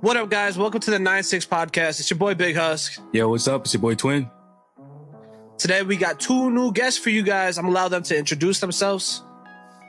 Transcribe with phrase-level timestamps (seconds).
[0.00, 0.56] What up, guys?
[0.56, 1.98] Welcome to the 9 6 podcast.
[1.98, 3.00] It's your boy Big Husk.
[3.12, 3.62] Yo, what's up?
[3.64, 4.30] It's your boy Twin.
[5.56, 7.58] Today, we got two new guests for you guys.
[7.58, 9.24] I'm gonna allow them to introduce themselves.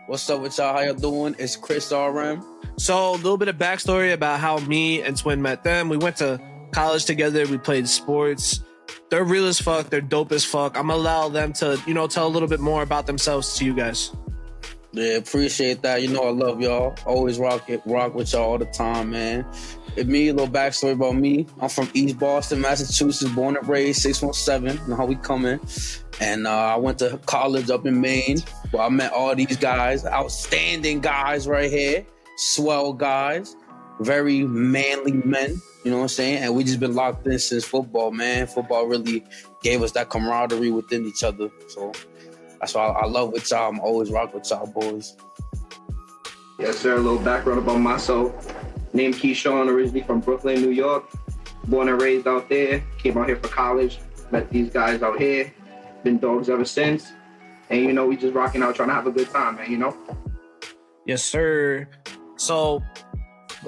[0.08, 0.74] What's up with y'all?
[0.74, 1.36] How y'all doing?
[1.38, 2.44] It's Chris RM.
[2.78, 5.90] So, a little bit of backstory about how me and Twin met them.
[5.90, 6.42] We went to
[6.72, 8.62] college together, we played sports.
[9.12, 10.76] They're real as fuck, they're dope as fuck.
[10.76, 13.66] I'm gonna allow them to, you know, tell a little bit more about themselves to
[13.66, 14.12] you guys.
[14.92, 16.02] Yeah, appreciate that.
[16.02, 16.96] You know I love y'all.
[17.06, 19.46] Always rock it, rock with y'all all the time, man.
[19.98, 21.46] Me, a little backstory about me.
[21.60, 24.82] I'm from East Boston, Massachusetts, born and raised, 617.
[24.84, 25.60] You know how we coming.
[26.22, 28.40] And uh, I went to college up in Maine
[28.72, 32.06] where I met all these guys, outstanding guys right here,
[32.38, 33.56] swell guys,
[34.00, 35.62] very manly men.
[35.84, 36.44] You know what I'm saying?
[36.44, 38.48] And we just been locked in since football, man.
[38.48, 39.24] Football really
[39.64, 41.50] gave us that camaraderie within each other.
[41.68, 41.94] So
[42.60, 43.70] that's why I, I love with y'all.
[43.70, 45.16] I'm always rock with y'all boys.
[46.60, 46.96] Yes, sir.
[46.96, 48.54] A little background about myself.
[48.94, 51.06] Named Keyshawn, originally from Brooklyn, New York.
[51.68, 52.84] Born and raised out there.
[52.98, 54.00] Came out here for college.
[54.32, 55.54] Met these guys out here.
[56.04, 57.12] Been dogs ever since.
[57.70, 59.70] And you know, we just rocking out, trying to have a good time, man.
[59.70, 59.96] You know.
[61.06, 61.88] Yes, sir.
[62.38, 62.82] So,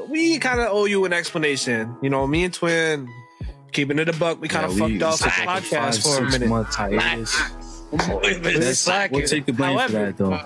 [0.09, 1.95] we kind of owe you an explanation.
[2.01, 3.07] You know, me and Twin,
[3.71, 5.71] keeping it a buck, we kind of Yeah, fucked off the took like a podcast
[5.71, 6.49] five, for a six minute.
[6.49, 7.41] month hiatus.
[7.93, 9.17] It's slacking.
[9.19, 10.39] We'll take the blame for that, though.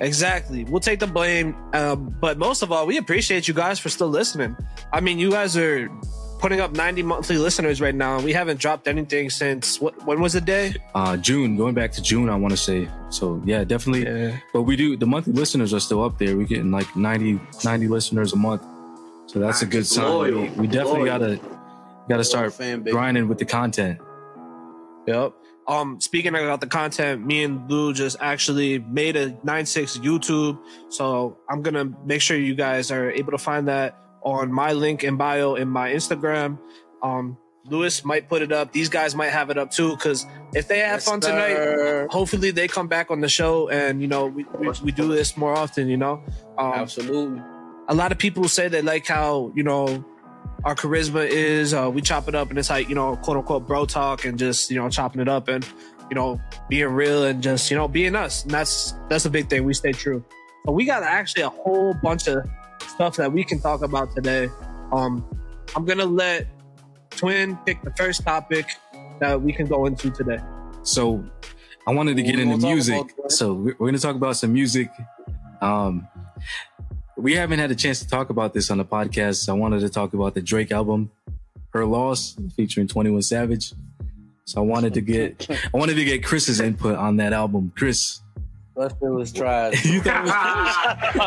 [0.00, 0.64] Exactly.
[0.64, 1.54] We'll take the blame.
[1.72, 4.56] Um, but most of all, we appreciate you guys for still listening.
[4.92, 5.88] I mean, you guys are
[6.38, 8.20] putting up 90 monthly listeners right now.
[8.20, 10.04] We haven't dropped anything since what?
[10.06, 10.74] When was the day?
[10.94, 12.88] Uh, June, going back to June, I want to say.
[13.10, 14.04] So yeah, definitely.
[14.04, 14.38] Yeah.
[14.52, 16.36] But we do the monthly listeners are still up there.
[16.36, 18.62] We're getting like 90, 90 listeners a month.
[19.26, 20.04] So that's a good sign.
[20.04, 20.42] Loyal.
[20.42, 21.18] We, we definitely Loyal.
[21.18, 21.40] gotta
[22.08, 23.98] gotta start fan grinding with the content.
[25.06, 25.32] Yep.
[25.68, 30.58] Um, speaking about the content, me and Lou just actually made a 9-6 YouTube.
[30.90, 35.02] So I'm gonna make sure you guys are able to find that on my link
[35.04, 36.58] in bio in my Instagram.
[37.02, 38.72] Um, Lewis might put it up.
[38.72, 42.06] These guys might have it up too, because if they have Yes, fun tonight, sir.
[42.12, 45.36] hopefully they come back on the show and you know we, we, we do this
[45.36, 46.22] more often you know
[46.58, 47.42] um, Absolutely.
[47.88, 50.04] a lot of people say they like how you know
[50.64, 53.66] our charisma is uh, we chop it up and it's like you know quote unquote
[53.66, 55.66] bro talk and just you know chopping it up and
[56.10, 58.42] you know being real and just you know being us.
[58.42, 59.64] And that's that's a big thing.
[59.64, 60.24] We stay true.
[60.64, 62.48] But we got actually a whole bunch of
[62.88, 64.48] stuff that we can talk about today.
[64.92, 65.24] Um
[65.74, 66.46] i'm gonna let
[67.10, 68.70] twin pick the first topic
[69.20, 70.38] that we can go into today.
[70.82, 71.24] So
[71.86, 73.14] I wanted to get we into music.
[73.28, 74.90] So we're, we're gonna talk about some music.
[75.60, 76.06] Um,
[77.16, 79.48] we haven't had a chance to talk about this on the podcast.
[79.48, 81.10] I wanted to talk about the Drake album,
[81.70, 83.72] Her Loss, featuring 21 Savage.
[84.44, 87.72] So I wanted to get I wanted to get Chris's input on that album.
[87.76, 88.20] Chris,
[88.76, 89.84] That shit was trash.
[89.86, 90.22] you thought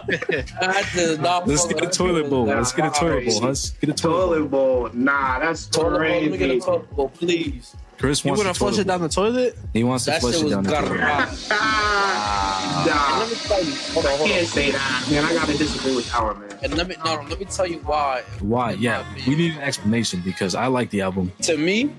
[0.08, 2.46] it was I did not Let's get a toilet bowl.
[2.46, 3.42] Let's get a toilet bowl.
[3.42, 4.80] Let's get a toilet bowl.
[4.80, 4.90] Toilet bowl.
[4.94, 6.66] Nah, that's Toilet bowl, let me get a crazy.
[6.66, 7.76] toilet bowl, please.
[8.00, 10.22] Chris you wants want to to flush it down the toilet He wants to That
[10.22, 10.98] flush it down the toilet.
[11.00, 11.48] garbage.
[11.52, 13.20] Ah, And nah.
[13.20, 14.36] let me tell you, hold on, I hold on.
[14.36, 15.26] can't say that, man.
[15.26, 16.58] I gotta disagree with Tower, man.
[16.64, 18.24] And let me no, no, let me tell you why.
[18.40, 18.72] Why?
[18.72, 21.32] Yeah, my we need an explanation because I like the album.
[21.44, 21.94] To me,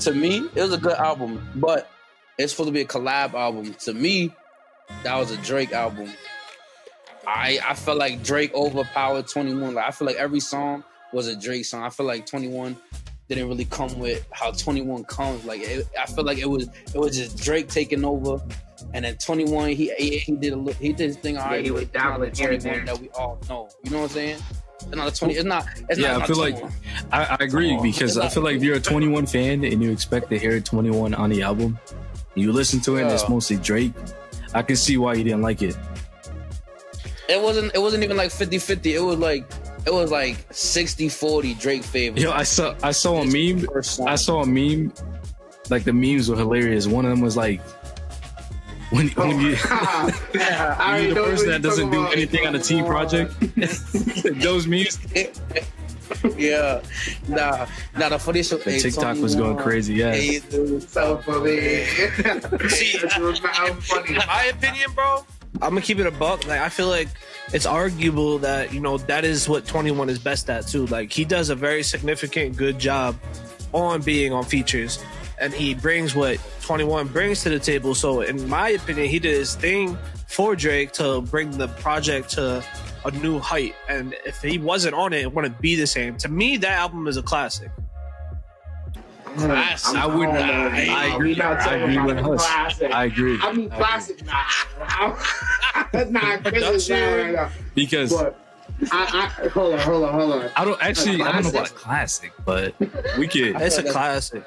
[0.00, 1.88] to me, it was a good album, but
[2.38, 3.74] it's supposed to be a collab album.
[3.80, 4.32] To me,
[5.04, 6.10] that was a Drake album.
[7.26, 9.74] I I felt like Drake overpowered 21.
[9.74, 11.82] Like I feel like every song was a Drake song.
[11.84, 12.76] I feel like 21
[13.28, 15.44] didn't really come with how 21 comes.
[15.44, 18.40] Like it, I feel like it was it was just Drake taking over,
[18.92, 21.36] and then 21 he he, he did a little, he did his thing.
[21.38, 22.94] All Yeah, right, he was it's not dabbling here and 21 there.
[22.94, 23.68] that we all know.
[23.84, 24.38] You know what I'm saying?
[24.84, 25.34] It's not a 20.
[25.34, 25.66] It's not.
[25.88, 26.62] It's Yeah, not, I feel like-
[27.12, 29.92] I, I agree Oh, because I feel like if you're a 21 fan and you
[29.92, 31.78] expect to hear 21 on the album,
[32.34, 33.92] you listen to it and it's mostly Drake.
[34.54, 35.76] I can see why you didn't like it.
[37.28, 37.72] It wasn't.
[37.74, 38.86] It wasn't even like 50-50.
[38.86, 39.44] It was like.
[39.84, 42.18] It was like 60-40 Drake favor.
[42.20, 43.66] Yo, I saw I saw a meme.
[44.06, 44.92] I saw a meme.
[45.70, 46.86] Like the memes were hilarious.
[46.86, 47.60] One of them was like,
[48.90, 50.12] when, oh, when you, I
[50.78, 53.32] already you're the person that doesn't do anything on a team project.
[54.40, 54.98] Those memes.
[56.36, 56.82] yeah.
[57.26, 57.66] Nah.
[57.96, 58.08] Nah.
[58.10, 58.62] The funny shit.
[58.64, 59.94] The TikTok was going uh, crazy.
[59.94, 60.12] Yeah.
[60.12, 60.82] Hey, dude.
[60.88, 61.84] So funny.
[62.68, 63.38] See, That was
[63.86, 64.10] funny.
[64.10, 65.24] in my opinion, bro,
[65.60, 66.46] I'm gonna keep it a buck.
[66.46, 67.08] Like I feel like
[67.52, 70.86] it's arguable that you know that is what 21 is best at too.
[70.86, 73.16] Like he does a very significant, good job
[73.72, 75.02] on being on features,
[75.38, 77.94] and he brings what 21 brings to the table.
[77.94, 82.64] So in my opinion, he did his thing for Drake to bring the project to
[83.04, 83.74] a new height.
[83.88, 86.16] And if he wasn't on it, it wouldn't be the same.
[86.18, 87.70] To me, that album is a classic.
[89.36, 89.96] Classic.
[89.98, 90.28] I would.
[90.28, 91.40] I, I agree.
[91.40, 92.82] I agree with Huss.
[92.82, 93.38] I agree.
[93.42, 94.24] I mean, I classic.
[94.24, 95.16] Nah,
[95.92, 97.64] that's not Chris's Production.
[97.74, 98.38] because But
[98.90, 100.50] I, I, hold on, hold on, hold on.
[100.56, 101.22] I don't actually.
[101.22, 102.74] I don't know about a classic, but
[103.18, 103.56] we could.
[103.60, 104.42] It's a classic.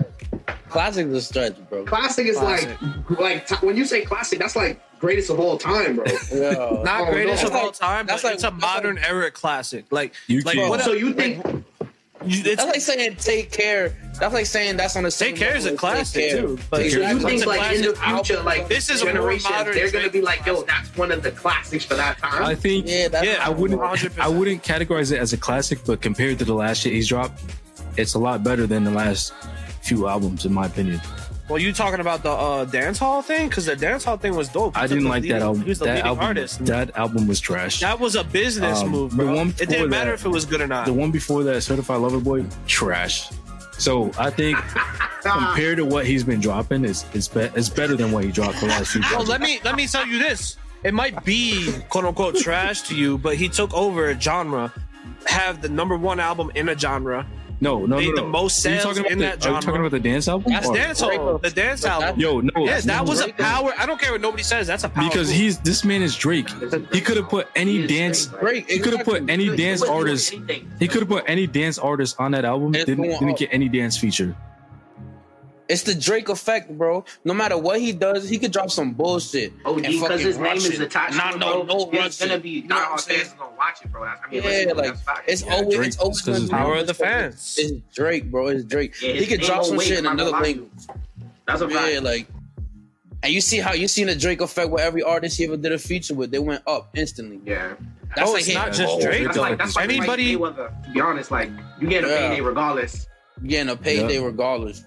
[0.69, 1.85] Classic is a stretch, bro.
[1.85, 2.69] Classic is Classic.
[3.09, 6.05] like, like t- when you say classic, that's like greatest of all time, bro.
[6.33, 6.81] Yeah.
[6.83, 7.49] Not Oh, greatest no.
[7.49, 9.85] of all time, That's but like- it's a that's modern era classic.
[9.91, 10.81] Like, You like what?
[10.81, 11.45] so you think?
[11.45, 11.63] you,
[12.21, 13.95] it's, That's like saying take care.
[14.19, 16.59] That's like saying that's on the same Take Care is a level classic too.
[16.69, 19.13] But Take you is think a like in the classic future, like This is a
[19.13, 22.43] more modern they're gonna be like, yo, that's one of the classics for that time.
[22.43, 22.87] I think.
[22.87, 23.79] Yeah, Yeah, I wouldn't.
[23.79, 24.19] 100%.
[24.19, 27.41] I wouldn't categorize it as a classic, but compared to the last shit he's dropped,
[27.97, 29.33] it's a lot better than the last
[29.81, 31.01] few albums, in my opinion.
[31.47, 33.49] Well, you talking about the uh, dance hall thing?
[33.49, 34.75] Because the dance hall thing was dope.
[34.75, 35.61] He I didn't like leading- that album.
[35.61, 36.23] He was the That leading album.
[36.25, 36.65] artist.
[36.65, 37.79] That album was trash.
[37.81, 39.35] That was a business Um, move, the bro.
[39.35, 40.85] one It before didn't matter that- if it was good or not.
[40.85, 43.29] the one before that, Certified Lover Boy, trash.
[43.77, 44.57] So I think
[45.21, 48.59] compared to what he's been dropping, it's it's, be- it's better than what he dropped
[48.61, 49.01] the last few.
[49.11, 50.57] Well, let me let me tell you this.
[50.83, 54.71] It might be quote unquote trash to you, but he took over a genre,
[55.27, 57.25] have the number one album in a genre.
[57.65, 58.27] No, no, made no, the no.
[58.27, 60.27] most Are you sales talking about in the, that Are you talking about the dance
[60.27, 60.53] album?
[60.53, 62.19] That's Or- dance hall, the dance album.
[62.19, 62.65] Yo, no.
[62.65, 63.73] Yeah, that was a power.
[63.77, 64.67] I don't care what nobody says.
[64.67, 65.09] That's a power.
[65.09, 65.37] because move.
[65.37, 66.49] he's this man is Drake.
[66.93, 68.27] He could have put any dance.
[68.27, 68.69] Drake.
[68.69, 70.33] He could have put any dance artist.
[70.79, 72.71] He could have put any dance artist on that album.
[72.71, 74.35] Didn't didn't get any dance feature.
[75.67, 77.03] It's the Drake effect, bro.
[77.23, 79.51] No matter what he does, he could drop some bullshit.
[79.65, 80.81] Oh, and because fucking his name rush is it.
[80.81, 81.89] attached Nah, to it, no, bro.
[81.91, 83.19] no, It's gonna be You know what I'm saying?
[83.21, 84.03] fans gonna watch it, bro.
[84.03, 84.95] I mean, Yeah, like
[85.27, 87.55] it's Yeah, always Drake, it's always it's 'cause gonna his be Power of the fans.
[87.57, 88.47] It's Drake, bro.
[88.49, 88.93] It's Drake.
[89.01, 90.69] Yeah, he could drop some shit in another gonna lie to language.
[91.47, 92.03] That's a Yeah, fact.
[92.03, 92.27] like,
[93.23, 95.71] and you see how you seen the Drake effect with every artist he ever did
[95.71, 96.29] a feature with.
[96.29, 97.39] They went up instantly.
[97.43, 97.73] Yeah,
[98.15, 99.01] That's Oh, like it's hitting not just gold.
[99.01, 99.41] Drake, that's though.
[99.41, 100.83] like that's like Anybody- Like Mayweather.
[100.85, 101.49] To be honest, like
[101.81, 102.29] you get a Yeah.
[102.29, 103.07] payday regardless.
[103.41, 104.25] You getting a payday Yeah.
[104.25, 104.83] regardless.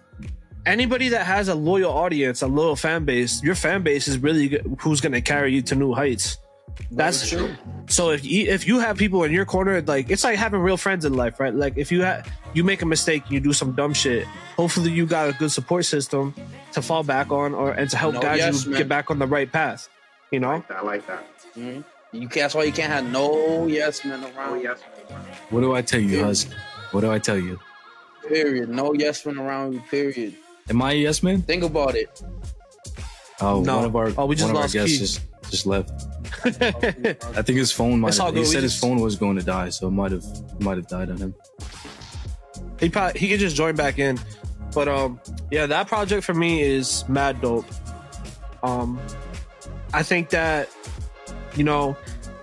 [0.69, 4.49] Anybody that has a loyal audience, a loyal fan base, your fan base is really
[4.49, 6.39] good, who's going to carry you to new heights.
[6.91, 7.51] That's true.
[7.89, 10.77] So if you, if you have people in your corner, like it's like having real
[10.77, 11.53] friends in life, right?
[11.55, 12.23] Like if you ha-
[12.55, 14.27] you make a mistake, you do some dumb shit.
[14.57, 16.35] Hopefully, you got a good support system
[16.73, 18.79] to fall back on, or and to help No, guide yes, you man.
[18.79, 19.89] get back on the right path.
[20.31, 21.25] You know, I like that.
[21.57, 21.85] Mhm.
[22.13, 22.35] You can't.
[22.35, 24.63] That's why you can't have no yes men around.
[24.63, 24.79] yes.
[25.51, 26.47] What do I tell you, Huz?
[26.93, 27.59] What do I tell you?
[28.29, 28.69] Period.
[28.69, 29.81] No yes men around you.
[29.91, 30.35] Period.
[30.71, 31.43] Am I a yes man?
[31.43, 32.23] Think about it.
[33.41, 33.77] Oh, No.
[33.77, 35.21] one of our Oh, we just one of our lost guests just
[35.51, 35.91] just left.
[36.45, 38.09] I think his phone might.
[38.09, 38.41] It's Have, he good.
[38.41, 40.25] We said his just- phone was going to die, so it might have
[40.61, 41.35] might have died on him.
[42.81, 44.19] he probably he could just join back in.
[44.75, 45.21] But um,
[45.51, 47.65] yeah, that project for me is mad dope.
[48.63, 49.01] Um,
[49.95, 50.69] I think that
[51.57, 51.97] you know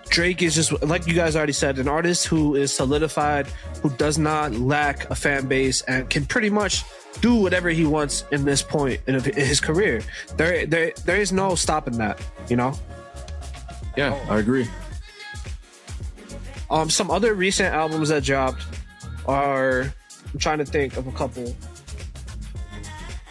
[0.10, 3.48] Drake is just like you guys already said, an artist who is solidified,
[3.84, 6.84] who does not lack a fan base, and can pretty much
[7.22, 10.02] do whatever he wants in this point in his career.
[10.38, 12.20] There, there, there is no stopping that.
[12.50, 12.74] You know.
[13.98, 14.68] Yeah, I agree.
[16.70, 18.64] Um, some other recent albums that dropped
[19.28, 19.94] are
[20.34, 21.56] I'm trying to think of a couple.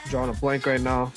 [0.08, 1.12] Drawing a blank right now.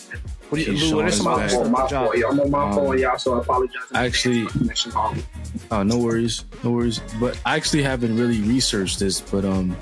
[0.50, 1.52] What do you, Lou, what are some back.
[1.52, 2.06] other Oh, my that dropped?
[2.08, 2.32] fault, y'all.
[2.32, 3.18] I'm on my Um, phone, y'all.
[3.18, 3.76] So I apologize.
[3.94, 5.24] actually- advance for connection problem.
[5.72, 7.02] Oh, no worries, no worries.
[7.20, 9.76] But I actually haven't really researched this, but um,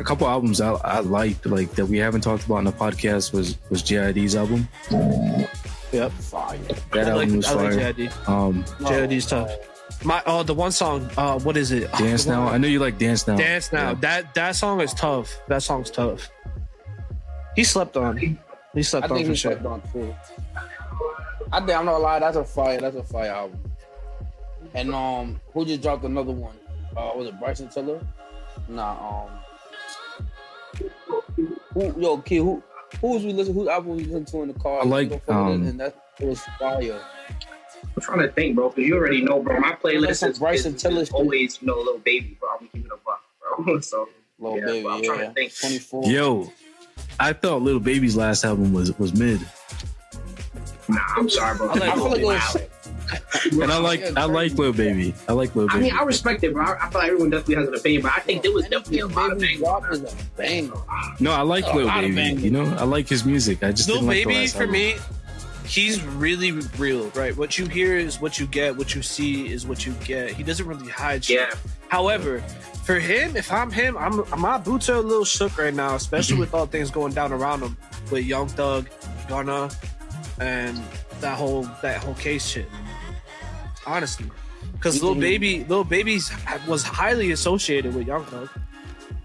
[0.00, 3.32] a couple albums I, I liked, like that we haven't talked about in the podcast,
[3.32, 4.68] was was JID's album.
[5.92, 6.12] Yep.
[6.12, 6.58] Fire.
[6.92, 7.92] That I like, album was I like fire.
[7.92, 8.28] JID.
[8.28, 9.50] Um, JID's tough.
[10.04, 11.08] My oh, the one song.
[11.16, 11.88] Uh, what is it?
[11.94, 12.48] Oh, Dance the one- now.
[12.48, 13.36] I know you like Dance now.
[13.36, 13.90] Dance now.
[13.90, 13.94] Yeah.
[14.00, 15.32] That that song is tough.
[15.48, 16.28] That song's tough.
[17.54, 18.16] He slept on.
[18.74, 19.52] He slept I on think for he sure.
[19.52, 20.14] slept on too.
[21.52, 22.18] I think I'm not gonna lie.
[22.18, 22.80] That's a fire.
[22.80, 23.60] That's a fire album.
[24.74, 26.56] And um, who just dropped another one?
[26.96, 28.00] Uh, was it Bryson Tiller?
[28.68, 29.24] Nah.
[29.24, 29.30] Um.
[31.76, 32.62] Who, yo, kid, who
[33.02, 33.52] who's we listen?
[33.52, 34.80] Whose album we listen to in the car?
[34.80, 36.98] I like, You know, fuck um, and that was fire.
[37.94, 39.60] I'm trying to think, bro, because you already know, bro.
[39.60, 42.48] My playlist some is, Bryson is, Tiller is always, you know, a little baby, bro.
[42.48, 43.20] I'm gonna keep it a buck,
[43.66, 43.78] bro.
[43.80, 45.32] So Little Yeah, baby, but I'm trying to yeah.
[45.32, 45.54] think.
[45.54, 46.04] Twenty four.
[46.04, 46.50] Yo,
[47.20, 49.40] I thought Little Baby's last album was was mid,
[50.88, 51.68] nah, I'm sorry, bro.
[51.68, 52.56] I like I feel like it was.
[53.52, 55.14] and I like I like Lil Baby.
[55.28, 55.90] I like Little I Baby.
[55.90, 56.64] mean, I respect it, bro.
[56.64, 59.00] I, I feel like everyone definitely has an opinion, but I think there was definitely
[59.00, 60.00] a lot of Baby bangers.
[60.00, 60.72] drop a banger.
[61.20, 62.42] no, I like a Little lot of Baby.
[62.42, 63.62] You know, I like his music.
[63.62, 64.72] I just Lil didn't like the Baby last for album.
[64.72, 64.96] me,
[65.64, 67.36] he's really real, right?
[67.36, 68.76] What you hear is what you get.
[68.76, 70.30] What you see is what you get.
[70.32, 71.36] He doesn't really hide shit.
[71.48, 71.54] Yeah,
[71.88, 72.40] However,
[72.84, 76.38] for him, if I'm him, I'm my boots are a little shook right now, especially
[76.38, 77.76] with all things going down around him
[78.10, 78.88] with Young Thug,
[79.28, 79.70] Gunna,
[80.40, 80.80] and
[81.20, 82.68] that whole that whole case shit.
[83.86, 84.26] Honestly,
[84.72, 86.30] because little baby, little baby's
[86.66, 88.48] was highly associated with Young Thug.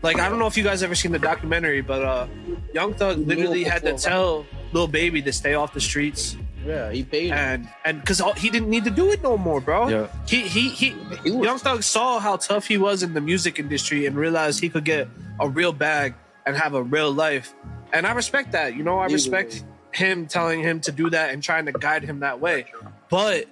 [0.03, 2.27] Like I don't know if you guys ever seen the documentary, but uh,
[2.74, 6.38] Young Thug literally had to tell little baby to stay off the streets.
[6.65, 7.30] Yeah, he paid.
[7.30, 7.38] him.
[7.38, 9.88] and and because he didn't need to do it no more, bro.
[9.89, 10.08] Yeah.
[10.27, 10.89] He he he.
[11.24, 14.60] He was- Young Thug saw how tough he was in the music industry and realized
[14.60, 15.08] he could get
[15.39, 16.13] a real bag
[16.46, 17.53] and have a real life.
[17.94, 18.75] And I respect that.
[18.75, 22.20] You know, I respect him telling him to do that and trying to guide him
[22.22, 22.65] that way.
[23.10, 23.48] But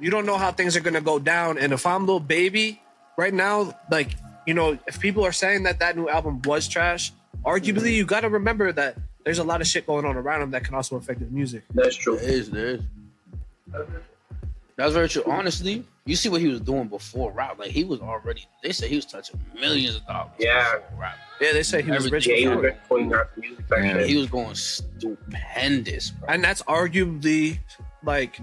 [0.00, 1.58] you don't know how things are gonna go down.
[1.58, 2.80] And if I'm little baby
[3.16, 4.14] right now, like
[4.46, 7.12] you know, if people are saying that that new album was trash,
[7.44, 10.50] arguably you got to remember that there's a lot of shit going on around him
[10.52, 11.64] that can also affect his music.
[11.74, 12.16] That's true.
[12.16, 12.80] There is, there is.
[14.76, 15.24] That's very true.
[15.26, 17.58] Honestly, you see what he was doing before rap.
[17.58, 18.46] Like he was already.
[18.62, 20.30] They said he was touching millions of dollars.
[20.38, 20.76] Yeah.
[20.78, 21.16] before rap.
[21.40, 22.62] Yeah, they say he was rich Yeah, he was before.
[22.70, 23.64] rich before he got the music.
[23.70, 24.02] Yeah.
[24.04, 26.28] He was going stupendous, bro.
[26.30, 27.58] and that's arguably
[28.04, 28.38] like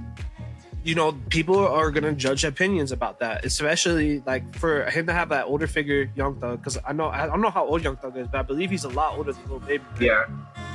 [0.86, 5.30] you know people are gonna judge opinions about that especially like for him to have
[5.30, 8.16] that older figure young thug because i know i don't know how old young thug
[8.16, 10.26] is but i believe he's a lot older than little baby Yeah,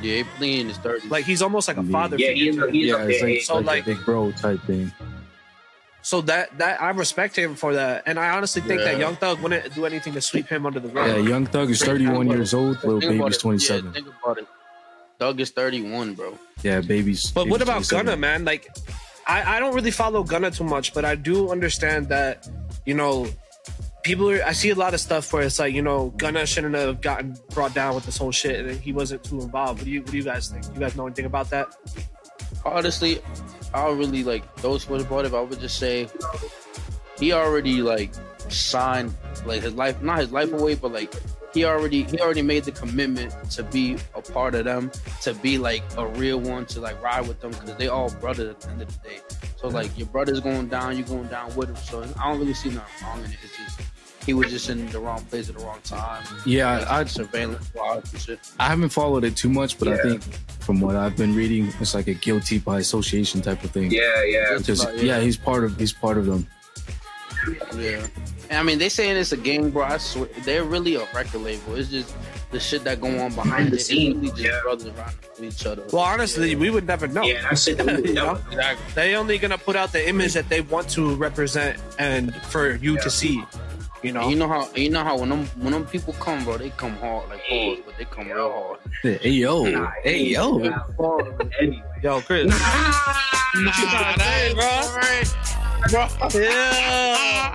[0.02, 1.08] Yeah, he playing in his thirties.
[1.10, 2.74] like he's almost like a father yeah, figure he's to him.
[2.74, 3.30] he's yeah, up it's there.
[3.30, 4.90] like, So, like, like- a big bro type thing.
[6.02, 9.38] so that that i respect him for that and i honestly think that young thug
[9.40, 12.52] wouldn't do anything to sweep him under the rug Yeah, Young Thug is 31 years
[12.52, 12.82] old.
[12.82, 13.84] Little Think about Baby's 27.
[13.86, 14.46] Yeah, think about it.
[15.20, 16.38] Doug is thirty-one, bro.
[16.62, 17.30] Yeah, Baby's.
[17.30, 18.06] But what about 27.
[18.06, 18.46] Gunna, man?
[18.46, 18.68] Like,
[19.30, 22.48] I, I don't really follow Gunna too much, but I do understand that,
[22.84, 23.28] you know,
[24.02, 26.74] people are, I see a lot of stuff where it's like, you know, Gunna shouldn't
[26.74, 29.78] have gotten brought down with this whole shit and he wasn't too involved.
[29.78, 30.64] What do you, what do you guys think?
[30.74, 31.68] You guys know anything about that?
[32.64, 33.22] Honestly,
[33.72, 35.30] I don't really like those who brought it.
[35.30, 36.08] But I would just say
[37.16, 38.12] he already like
[38.48, 39.14] signed
[39.46, 41.14] like his life, not his life away, but like
[41.52, 44.90] he already he already made the commitment to be a part of them,
[45.22, 48.50] to be like a real one, to like ride with them because they all brothers
[48.50, 49.20] at the end of the day.
[49.56, 51.76] So like your brother's going down, you're going down with him.
[51.76, 53.38] So I don't really see nothing wrong in it.
[53.42, 53.80] It's just
[54.26, 56.24] he was just in the wrong place at the wrong time.
[56.44, 58.38] Yeah, I, surveillance laws and shit.
[58.58, 60.22] I haven't followed it too much, but I think
[60.60, 63.90] from what I've been reading, it's like a guilty by association type of thing.
[63.90, 64.58] Yeah, yeah.
[64.58, 65.16] Because Right, yeah.
[65.16, 65.20] yeah.
[65.20, 66.46] he's part of he's part of them.
[67.76, 68.06] Yeah.
[68.50, 69.84] And I mean, they saying it's a gang, bro.
[69.84, 71.76] I swear, they're really a record label.
[71.76, 72.14] It's just
[72.50, 73.80] the shit that go on behind the it.
[73.80, 74.60] Scenes, really just yeah.
[74.62, 75.84] brothers around each other.
[75.92, 77.22] Well, honestly, we would never know.
[77.22, 77.76] Yeah, that's it.
[77.78, 78.38] That we would You know?
[78.50, 78.84] exactly.
[78.94, 82.94] They only gonna put out the image that they want to represent and for you
[82.94, 83.00] Yeah.
[83.02, 83.42] to see.
[84.02, 86.42] You know, And you know how you know how when them when them people come,
[86.44, 88.78] bro, they come hard like pause, but they come real hard.
[89.20, 90.56] Hey yo, Nah, hey yo.
[90.56, 90.80] nah,
[91.60, 91.82] Anyway.
[92.02, 92.48] yo, Chris.
[92.48, 92.56] Nah,
[94.18, 94.54] Hey,
[95.88, 96.06] bro.
[96.34, 97.52] Yeah.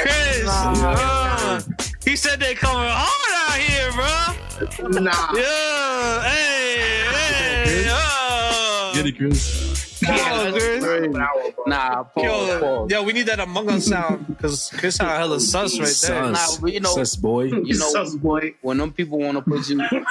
[0.00, 0.48] Chris.
[0.48, 1.60] uh,
[2.04, 5.00] he said they coming hard out here, bro.
[5.00, 5.32] Nah.
[5.34, 6.22] Yeah.
[6.22, 7.04] Hey.
[7.10, 7.86] Hey.
[7.90, 8.94] uh.
[8.94, 10.00] Get it, Chris.
[10.04, 10.84] Come Yeah, on, Chris.
[10.84, 11.52] hour.
[11.66, 12.90] Nah, pause, Yo, pause.
[12.90, 16.34] yo, we need that Among Us sound because Chris sound hella sus right there.
[16.34, 17.44] Sus, Nah, but you know- sus boy.
[17.44, 18.54] you know- Sus boy.
[18.62, 20.06] when them people want to put you, when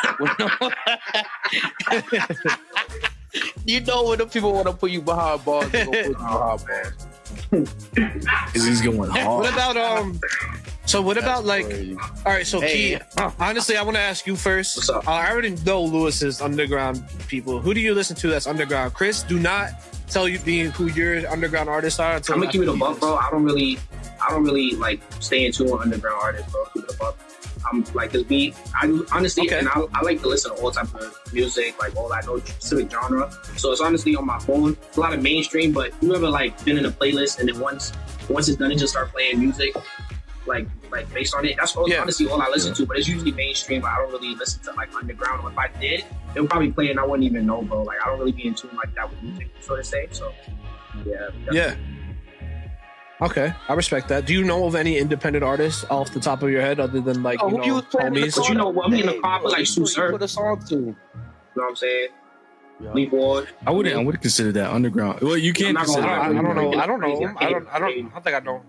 [3.66, 6.14] you know when them people want to put you behind bars, they gonna put you
[6.14, 7.08] behind bars.
[7.52, 9.44] Cause he's going hard.
[9.44, 10.20] What about um?
[10.86, 11.66] So what about like?
[11.66, 11.98] Crazy.
[12.26, 12.98] All right, so Hey.
[12.98, 13.24] Key.
[13.40, 14.78] Honestly, I want to ask you first.
[14.78, 15.08] What's up?
[15.08, 17.60] Uh, I already know Lewis's underground people.
[17.60, 18.94] Who do you listen to that's underground?
[18.94, 19.70] Chris, do not
[20.10, 22.16] tell you being who your underground artists are.
[22.16, 23.16] Until I'm gonna keep it a after buck, bro.
[23.16, 23.78] I don't really,
[24.30, 26.64] I don't really like staying too on underground artists, bro.
[26.74, 27.18] Keep it a buck.
[27.70, 28.56] I'm like this beat.
[28.80, 29.60] I honestly, Okay.
[29.60, 32.38] and I, I like to listen to all types of music, like all that no
[32.40, 33.30] specific genre.
[33.58, 34.78] So it's honestly on my phone.
[34.88, 37.60] It's a lot of mainstream, but you ever like been in a playlist and then
[37.60, 37.92] once
[38.30, 39.76] once it's done, it just start playing music,
[40.46, 41.58] like like based on it.
[41.58, 42.02] That's all, Yeah.
[42.02, 42.86] honestly all I listen to.
[42.86, 43.82] But it's usually mainstream.
[43.82, 45.44] But I don't really listen to like underground.
[45.44, 46.06] Or if I did,
[46.36, 47.82] it would probably play and I wouldn't even know, bro.
[47.82, 50.08] Like I don't really be in tune like that with music, so to say.
[50.12, 50.32] So
[51.06, 51.76] yeah, Yeah.
[53.22, 54.26] Okay, I respect that.
[54.26, 57.22] Do you know of any independent artists off the top of your head other than
[57.22, 58.36] like Oh, you who you know was playing in homies?
[58.38, 58.88] But you know what?
[58.88, 60.12] I mean, the Hey, pop like you Sue put- you Surf.
[60.12, 60.76] Put a song to.
[60.76, 60.96] You know
[61.56, 62.08] what I'm saying?
[62.82, 62.94] Yeah.
[62.94, 63.50] Leaf Ward.
[63.68, 63.94] I wouldn't.
[63.94, 65.20] I wouldn't consider that underground.
[65.20, 66.34] Well, you can't consider gonna I that.
[66.34, 66.80] don't, I don't know.
[66.80, 67.08] I don't know.
[67.08, 67.38] I don't.
[67.42, 67.68] I don't.
[67.68, 68.62] I don't think I know.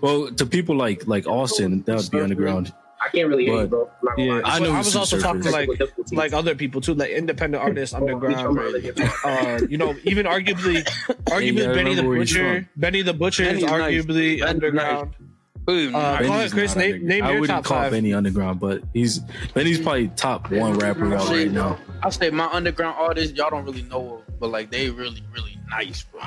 [0.00, 2.72] Well, to people like like Austin, that would be underground.
[3.00, 3.90] I can't really hear you, But- bro.
[4.00, 4.40] I'm not gonna Yeah.
[4.44, 5.68] I know I was also Surf talking to like
[6.12, 8.56] like other people too, like independent artists underground.
[8.56, 9.10] one.
[9.24, 10.82] Uh, you know, even arguably,
[11.26, 12.68] arguably gotta Benny the remember where he's Butcher.
[12.76, 13.72] Benny the Butcher is Benny's nice.
[13.72, 14.06] arguably
[14.40, 15.14] Benny's underground.
[15.66, 15.96] Boom.
[15.96, 16.20] Uh, Nice.
[16.20, 17.08] go ahead, Benny's Chris, not name- underground.
[17.08, 17.90] name I your wouldn't top call five.
[17.92, 19.18] Benny underground, but he's
[19.52, 21.76] Benny's probably top one rapper out right now.
[22.04, 26.04] I say my underground artists, y'all don't really know, but like they really, really nice,
[26.04, 26.20] bro.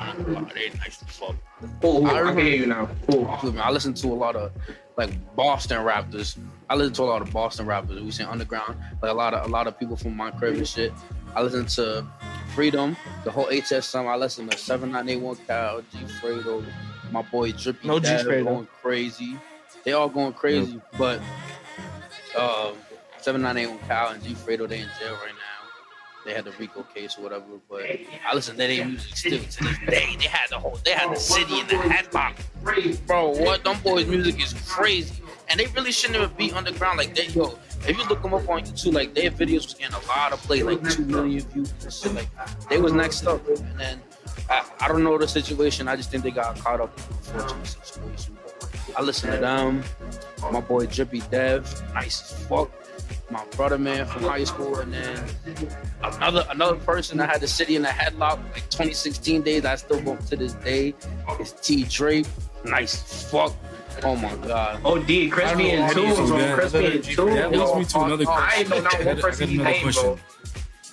[0.53, 1.35] They nice as fuck.
[1.81, 2.89] Cool, I I, can hear you now.
[3.09, 3.37] Cool.
[3.37, 3.59] Feel me?
[3.61, 4.51] I listen to a lot of
[4.99, 6.37] like Boston rappers.
[6.69, 8.01] I listen to a lot of Boston rappers.
[8.01, 10.91] We say underground, like a lot of a lot of people from crib and shit.
[11.33, 12.05] I listen to
[12.53, 14.05] Freedom, the whole HSM.
[14.05, 16.65] I listen to Seven Nine Eight One Cal, G Fredo,
[17.11, 17.87] my boy Drippy.
[17.87, 18.43] No G Dad Fredo.
[18.43, 19.37] going crazy.
[19.85, 21.21] They all going crazy, but
[22.37, 22.73] um,
[23.19, 25.48] Seven Nine Eight One Cal and G Fredo they in jail right now.
[26.25, 27.45] They had the Rico case or whatever.
[27.69, 27.83] But
[28.27, 30.15] I listen to their music still to this day.
[30.19, 32.35] They had the whole, they had the city in the headlock.
[33.07, 37.15] Bro, what them boys' music is crazy, and they really shouldn't even be underground like
[37.15, 37.33] that.
[37.33, 37.57] Yo,
[37.87, 40.39] if you look them up on YouTube, like their videos was getting a lot of
[40.39, 42.13] play, like two million views and shit.
[42.13, 42.29] Like
[42.69, 44.01] they was next up, and then
[44.49, 45.87] I, I don't know the situation.
[45.87, 48.37] I just think they got caught up in the unfortunate situation.
[48.97, 49.83] I listen to them.
[50.51, 52.71] My boy Drippy Dev, nice as fuck.
[53.31, 55.23] My brother man from high school, and then
[56.03, 59.65] another another person that had the city in a headlock like 2016 days.
[59.65, 60.95] I still bump to this day.
[61.39, 62.25] Is T Drake,
[62.65, 63.53] nice fuck.
[64.03, 64.81] Oh my god.
[64.83, 66.55] Oh, D, Crispy and two, bro.
[66.55, 67.25] Crispy and two.
[67.25, 69.05] That leads me to another I ain't know question.
[69.05, 70.19] not one person he Another named, bro.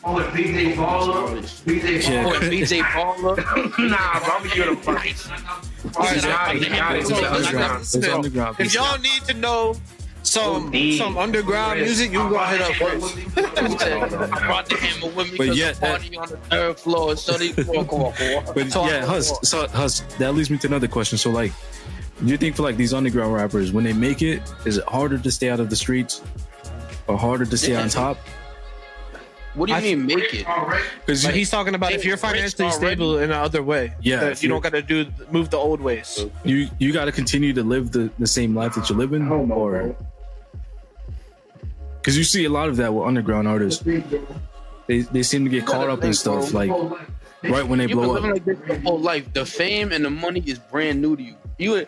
[0.05, 1.41] Oh, and BJ Baller.
[1.65, 2.27] BJ Yeah.
[2.27, 3.37] Oh, and BJ Paula.
[3.37, 5.97] nah, bro, I'm gonna give it a five.
[5.97, 7.07] Alright, got it, got it.
[7.07, 7.81] So, It's underground.
[7.83, 8.57] It's underground.
[8.61, 9.75] If y'all need to know
[10.27, 10.99] some Indeed.
[10.99, 13.17] some underground music, you can go hit up first.
[13.37, 17.17] I brought the hammer with me But because yeah, the party on the third floor.
[17.17, 18.55] So they come on, come on, come on.
[18.55, 21.17] But So- yeah, Hus, so Hus, that leads me to another question.
[21.19, 21.53] So like,
[22.21, 25.19] do you think for like these underground rappers, when they make it, is it harder
[25.19, 26.23] to stay out of the streets
[27.07, 28.19] or harder to stay on top?
[29.55, 30.47] What do you I- mean make it?
[31.07, 33.95] Because But he's talking about if you're financially stable in another way.
[34.03, 36.27] Yeah, that if you don't got to do move the old ways.
[36.45, 39.97] you you got to continue to live the, the same life that you're living, or
[42.07, 43.83] because you see a lot of that with underground artists.
[44.87, 46.71] They they seem to get caught up in stuff like
[47.43, 48.35] right when they You've blow living up.
[48.37, 49.33] like this your whole life.
[49.33, 51.35] The fame and the money is brand new to you.
[51.59, 51.85] You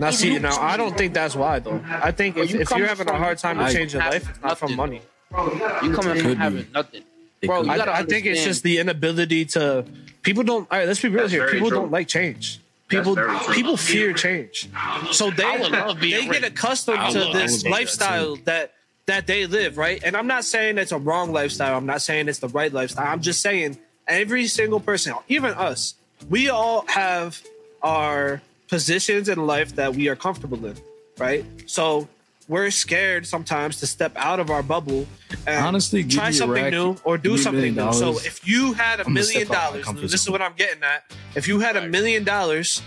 [0.00, 1.80] Now, see, now I don't think that's why though.
[1.88, 4.42] I think if, you if you're having a hard time to change your life, it's
[4.42, 5.02] not from money.
[5.30, 6.34] you come Could from be.
[6.34, 7.04] having nothing.
[7.40, 9.84] It Bro, you I, I think it's just the inability to.
[10.22, 10.66] People don't.
[10.68, 11.48] All right, let's be real That's here.
[11.48, 11.78] People true.
[11.78, 12.60] don't like change.
[12.88, 13.14] People
[13.52, 14.68] people fear change,
[15.12, 18.36] so they I would love being they get accustomed to this would love that lifestyle
[18.46, 18.72] that
[19.08, 19.76] that they live.
[19.76, 21.76] Right, and I'm not saying it's a wrong lifestyle.
[21.76, 23.06] I'm not saying it's the right lifestyle.
[23.06, 25.94] I'm just saying every single person, even us,
[26.30, 27.42] we all have
[27.82, 30.76] our positions in life that we are comfortable in.
[31.18, 32.08] Right, so
[32.48, 35.06] we're scared sometimes to step out of our bubble
[35.46, 37.92] and Honestly, try something rack, new or do give me a something million new.
[37.92, 40.54] So if you had a I'm million step out my dollars, this is what I'm
[40.54, 41.04] getting at.
[41.34, 42.80] If you had a million dollars,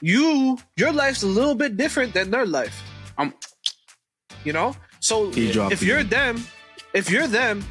[0.00, 2.82] you your life's a little bit different than their life.
[3.16, 3.32] I'm
[4.44, 4.74] You know,
[5.06, 5.86] so He dropped if it.
[5.86, 6.42] you're them,
[6.92, 7.64] if you're them,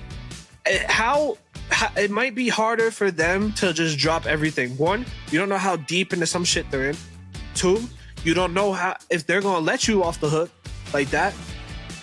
[0.66, 1.38] eh, how,
[1.70, 4.78] how it might be harder for them to just drop everything.
[4.78, 6.98] One, you don't know how deep into some shit they're in.
[7.54, 7.82] Two,
[8.24, 10.50] you don't know how if they're gonna let you off the hook
[10.94, 11.34] like that,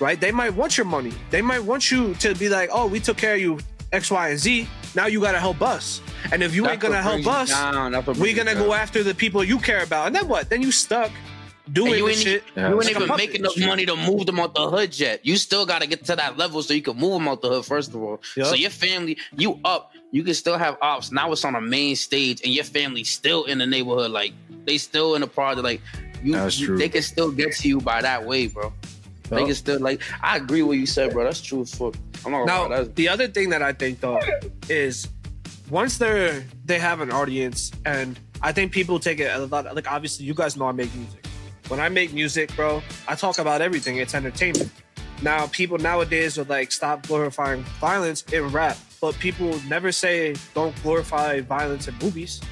[0.00, 0.20] right?
[0.20, 1.12] They might want your money.
[1.30, 3.58] They might want you to be like, oh, we took care of you
[3.92, 4.68] X, Y, and Z.
[4.94, 6.00] Now you gotta help us.
[6.30, 7.92] And if you ain't gonna help us, down.
[8.18, 8.62] We're gonna down.
[8.66, 10.06] go after the people you care about.
[10.06, 10.48] And then what?
[10.50, 11.10] Then you stuck
[11.70, 12.44] doing you ain't, shit.
[12.56, 13.16] You ain't even puppet.
[13.16, 15.24] making enough money to move them out the hood yet.
[15.24, 17.48] You still got to get to that level so you can move them out the
[17.48, 18.20] hood first of all.
[18.36, 18.48] Yup.
[18.48, 21.12] So your family, you up, you can still have ops.
[21.12, 24.10] Now it's on a main stage, and your family still in the neighborhood.
[24.10, 24.32] Like
[24.64, 25.64] they still in the project.
[25.64, 25.80] Like
[26.22, 26.78] you, That's you- true.
[26.78, 28.72] they can still get to you by that way, bro.
[29.30, 30.02] They can still like.
[30.22, 31.24] I agree with what you said, bro.
[31.24, 32.02] That's true For, fuck.
[32.26, 32.68] I'm not Now.
[32.68, 34.20] That's, the other thing that I think though
[34.68, 35.08] is
[35.70, 39.74] once they're they have an audience, and I think people take it a lot.
[39.74, 41.21] Like obviously, you guys know I make music.
[41.72, 43.96] When I make music, bro, I talk about everything.
[43.96, 44.70] It's entertainment.
[45.22, 50.76] Now, people nowadays are like, stop glorifying violence in rap, but people never say don't
[50.82, 52.42] glorify violence in movies.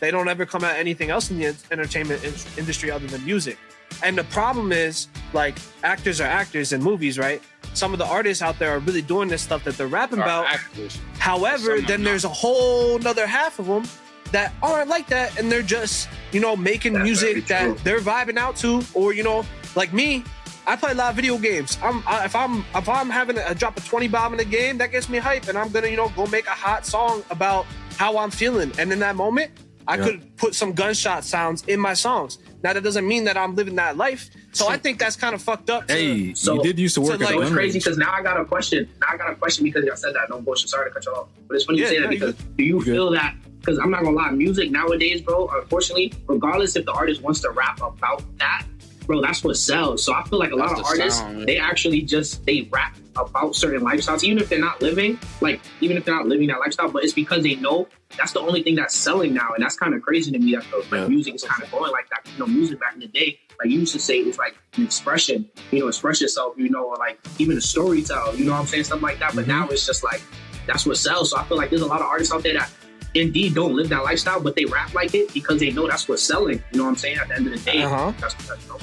[0.00, 3.56] They don't ever come at anything else in the entertainment in- industry other than music.
[4.02, 7.40] And the problem is, like, actors are actors in movies, right?
[7.72, 10.22] Some of the artists out there are really doing this stuff that they're rapping are
[10.22, 10.46] about.
[10.46, 10.98] actors.
[11.20, 13.84] However, then there's a whole nother half of them
[14.32, 18.00] that oh, aren't like that, and they're just, you know, making That's music that they're
[18.00, 20.24] vibing out to, or you know, like me.
[20.68, 21.78] I play a lot of video games.
[21.80, 24.78] I'm I, if I'm if I'm having a drop a 20 bomb in a game,
[24.78, 27.66] that gets me hype, and I'm gonna you know go make a hot song about
[27.96, 28.72] how I'm feeling.
[28.78, 29.52] And in that moment,
[29.86, 30.04] I Yeah.
[30.04, 32.38] could put some gunshot sounds in my songs.
[32.64, 34.28] Now that doesn't mean that I'm living that life.
[34.50, 35.86] So I think that's kind of fucked up.
[35.86, 37.96] to- Hey, So- you did used to so, work like, at So it's crazy because
[37.96, 38.88] now I got a question.
[39.02, 40.28] Now I got a question because y'all said that.
[40.30, 40.70] No bullshit.
[40.70, 41.28] Sorry to cut you off.
[41.46, 42.84] But it's funny Yeah, you say that you because do you good.
[42.86, 43.36] feel that?
[43.66, 45.48] Because I'm not gonna lie, music nowadays, bro.
[45.48, 48.64] Unfortunately, regardless if the artist wants to rap about that,
[49.06, 50.04] bro, that's what sells.
[50.04, 53.56] So I feel like a lot of artists sound, they actually just they rap about
[53.56, 56.88] certain lifestyles, even if they're not living like even if they're not living that lifestyle,
[56.88, 59.94] but it's because they know that's the only thing that's selling now, and that's kind
[59.94, 62.24] of crazy to me that the like, music is kind of going like that.
[62.32, 64.84] You know, music back in the day, like you used to say, it's like an
[64.84, 65.50] expression.
[65.72, 66.54] You know, express yourself.
[66.56, 68.38] You know, or like even a storytell.
[68.38, 68.84] You know what I'm saying?
[68.84, 69.34] Stuff like that.
[69.34, 69.48] But Mhm.
[69.48, 70.22] now it's just like
[70.68, 71.30] that's what sells.
[71.30, 72.70] So I feel like there's a lot of artists out there that
[73.16, 76.22] indeed don't live that lifestyle, but they rap like it because they know that's what's
[76.22, 76.62] selling.
[76.72, 77.18] You know what I'm saying?
[77.18, 78.12] At the end of the day, Uh-huh.
[78.20, 78.76] that's, that's you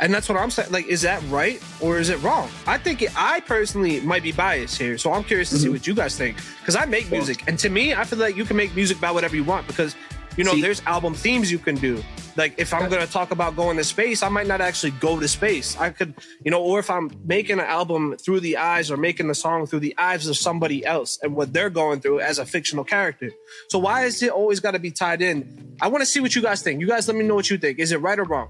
[0.00, 0.70] And that's what I'm saying.
[0.70, 2.48] Like, is that right or is it wrong?
[2.66, 5.72] I think it, I personally might be biased here, so I'm curious to see Mm-hmm.
[5.74, 6.38] what you guys think.
[6.60, 9.14] Because I make music, and to me, I feel like you can make music about
[9.14, 9.66] whatever you want.
[9.66, 9.94] Because
[10.36, 12.02] you know, See- there's album themes you can do.
[12.36, 15.26] Like, if I'm gonna talk about going to space, I might not actually go to
[15.26, 15.76] space.
[15.78, 16.14] I could,
[16.44, 19.66] you know, or if I'm making an album through the eyes or making the song
[19.66, 23.30] through the eyes of somebody else and what they're going through as a fictional character.
[23.68, 25.76] So why is it always got to be tied in?
[25.82, 26.80] I want to see what you guys think.
[26.80, 27.78] You guys, let me know what you think.
[27.78, 28.48] Is it right or wrong?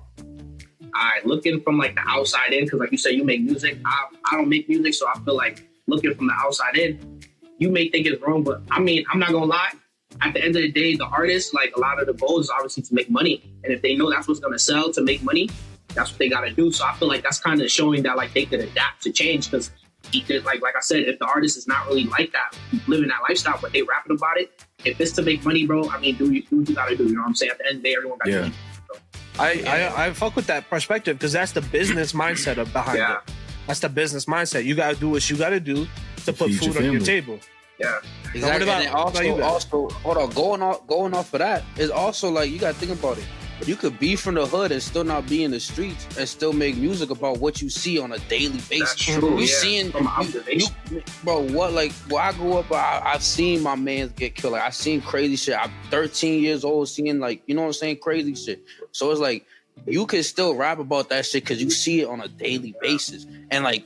[0.95, 3.79] all right, looking from like the outside in, because like you said, you make music.
[3.87, 7.23] I, I don't make music, so I feel like looking from the outside in,
[7.59, 9.73] you may think it's wrong, but I mean, I'm not gonna lie.
[10.23, 12.51] At the end of the day, the artist, like a lot of the goal is
[12.51, 15.49] obviously to make money, and if they know that's what's gonna sell to make money,
[15.95, 16.71] that's what they gotta do.
[16.73, 19.51] So I feel like that's kind of showing that like they could adapt to change
[19.51, 19.71] because.
[20.29, 22.57] Like like I said, if the artist is not really like that,
[22.89, 26.01] living that lifestyle, but they rapping about it, if it's to make money, bro, I
[26.01, 27.05] mean, do you do what you gotta do?
[27.05, 27.53] You know what I'm saying?
[27.53, 28.41] At the end of the day, everyone got Yeah.
[28.41, 28.55] money.
[29.39, 33.19] I, I I fuck with that perspective because that's the business mindset of behind Yeah.
[33.19, 33.33] it.
[33.67, 34.65] That's the business mindset.
[34.65, 35.87] You gotta do what you gotta do
[36.25, 37.39] to put feed food on your table.
[37.81, 37.99] Yeah.
[38.35, 38.63] Exactly.
[38.65, 41.91] about- and also, about you also, hold on, going off, going off of that is
[41.91, 43.25] also like you got to think about it.
[43.67, 46.55] You could be from the hood and still not be in the streets and still
[46.55, 48.79] make music about what you see on a daily basis.
[48.79, 49.35] That's true.
[49.35, 49.47] You yeah.
[49.47, 50.09] seeing, from
[50.51, 51.41] you, you- bro?
[51.43, 51.93] What like?
[52.09, 54.55] Where I grew up, I, I've seen my mans get killed.
[54.55, 55.59] Like I seen crazy shit.
[55.59, 58.63] I'm 13 years old, seeing like you know what I'm saying, crazy shit.
[58.93, 59.45] So it's like
[59.87, 63.27] you can still rap about that shit because you see it on a daily basis,
[63.51, 63.85] and like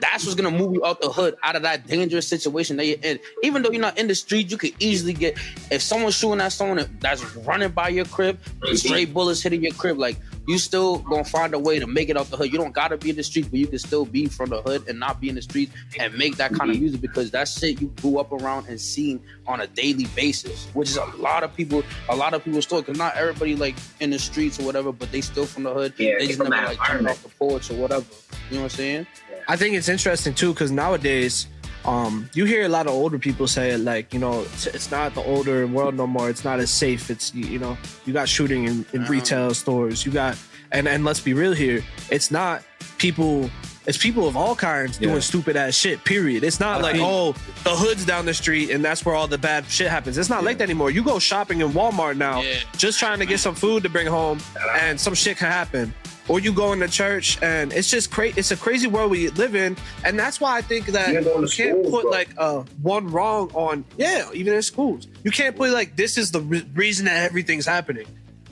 [0.00, 2.98] that's what's gonna move you out the hood, out of that dangerous situation that you're
[3.02, 3.18] in.
[3.42, 5.38] Even though you're not in the street, you could easily get
[5.70, 8.38] if someone's shooting at someone that's running by your crib,
[8.74, 12.16] straight bullets hitting your crib, like you still gonna find a way to make it
[12.16, 12.52] out the hood.
[12.52, 14.88] You don't gotta be in the streets, but you can still be from the hood
[14.88, 17.80] and not be in the streets and make that kind of music because that's shit
[17.80, 21.54] you grew up around and seeing on a daily basis, which is a lot of
[21.56, 24.92] people, a lot of people still Cause not everybody like in the streets or whatever,
[24.92, 25.94] but they still from the hood.
[25.96, 28.04] Yeah, they they just never like turned off the porch or whatever.
[28.50, 29.06] You know what I'm saying?
[29.48, 31.46] I think it's interesting too because nowadays,
[31.84, 34.90] um, you hear a lot of older people say it like, you know, it's, it's
[34.90, 36.28] not the older world no more.
[36.28, 37.10] It's not as safe.
[37.10, 39.12] It's you, know, you got shooting in, in Uh-huh.
[39.12, 40.04] retail stores.
[40.04, 40.36] You got
[40.72, 41.82] and and let's be real here.
[42.10, 42.62] It's not
[42.98, 43.48] people.
[43.86, 45.10] It's people of all kinds Yeah.
[45.10, 46.02] doing stupid ass shit.
[46.02, 46.42] Period.
[46.42, 49.28] It's not I like think- oh the hood's down the street and that's where all
[49.28, 50.18] the bad shit happens.
[50.18, 50.90] It's not like that anymore.
[50.90, 52.54] You go shopping in Walmart now, Yeah.
[52.76, 54.40] just trying to get some food to bring home,
[54.80, 55.94] and some shit can happen.
[56.28, 58.34] Or you go into church and it's just crazy.
[58.40, 61.48] It's a crazy world we live in, and that's why I think that you can't
[61.48, 62.10] schools, put bro.
[62.10, 63.84] like uh, one wrong on.
[63.96, 67.64] Yeah, even in schools, you can't put like this is the re- reason that everything's
[67.66, 68.06] happening.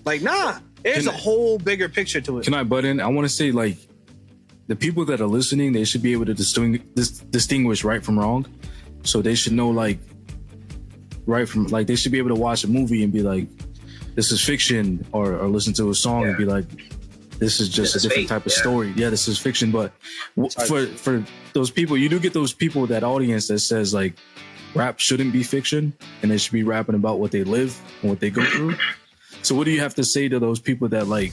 [0.04, 2.44] Like, nah, there's Can a I- whole bigger picture to it.
[2.44, 3.00] Can I butt in?
[3.00, 3.76] I want to say like
[4.68, 8.18] the people that are listening, they should be able to distinguish, dis- distinguish right from
[8.18, 8.46] wrong.
[9.02, 9.98] So they should know like
[11.26, 13.48] right from like they should be able to watch a movie and be like,
[14.14, 16.66] this is fiction, or or listen to a song and be like,
[17.38, 18.58] this is just is a different fake, type of yeah.
[18.58, 18.92] story.
[18.96, 19.70] Yeah, this is fiction.
[19.70, 19.92] But
[20.36, 24.14] w- for for those people, you do get those people, that audience that says like,
[24.74, 25.92] rap shouldn't be fiction,
[26.22, 28.76] and they should be rapping about what they live and what they go through.
[29.42, 31.32] So what do you have to say to those people that like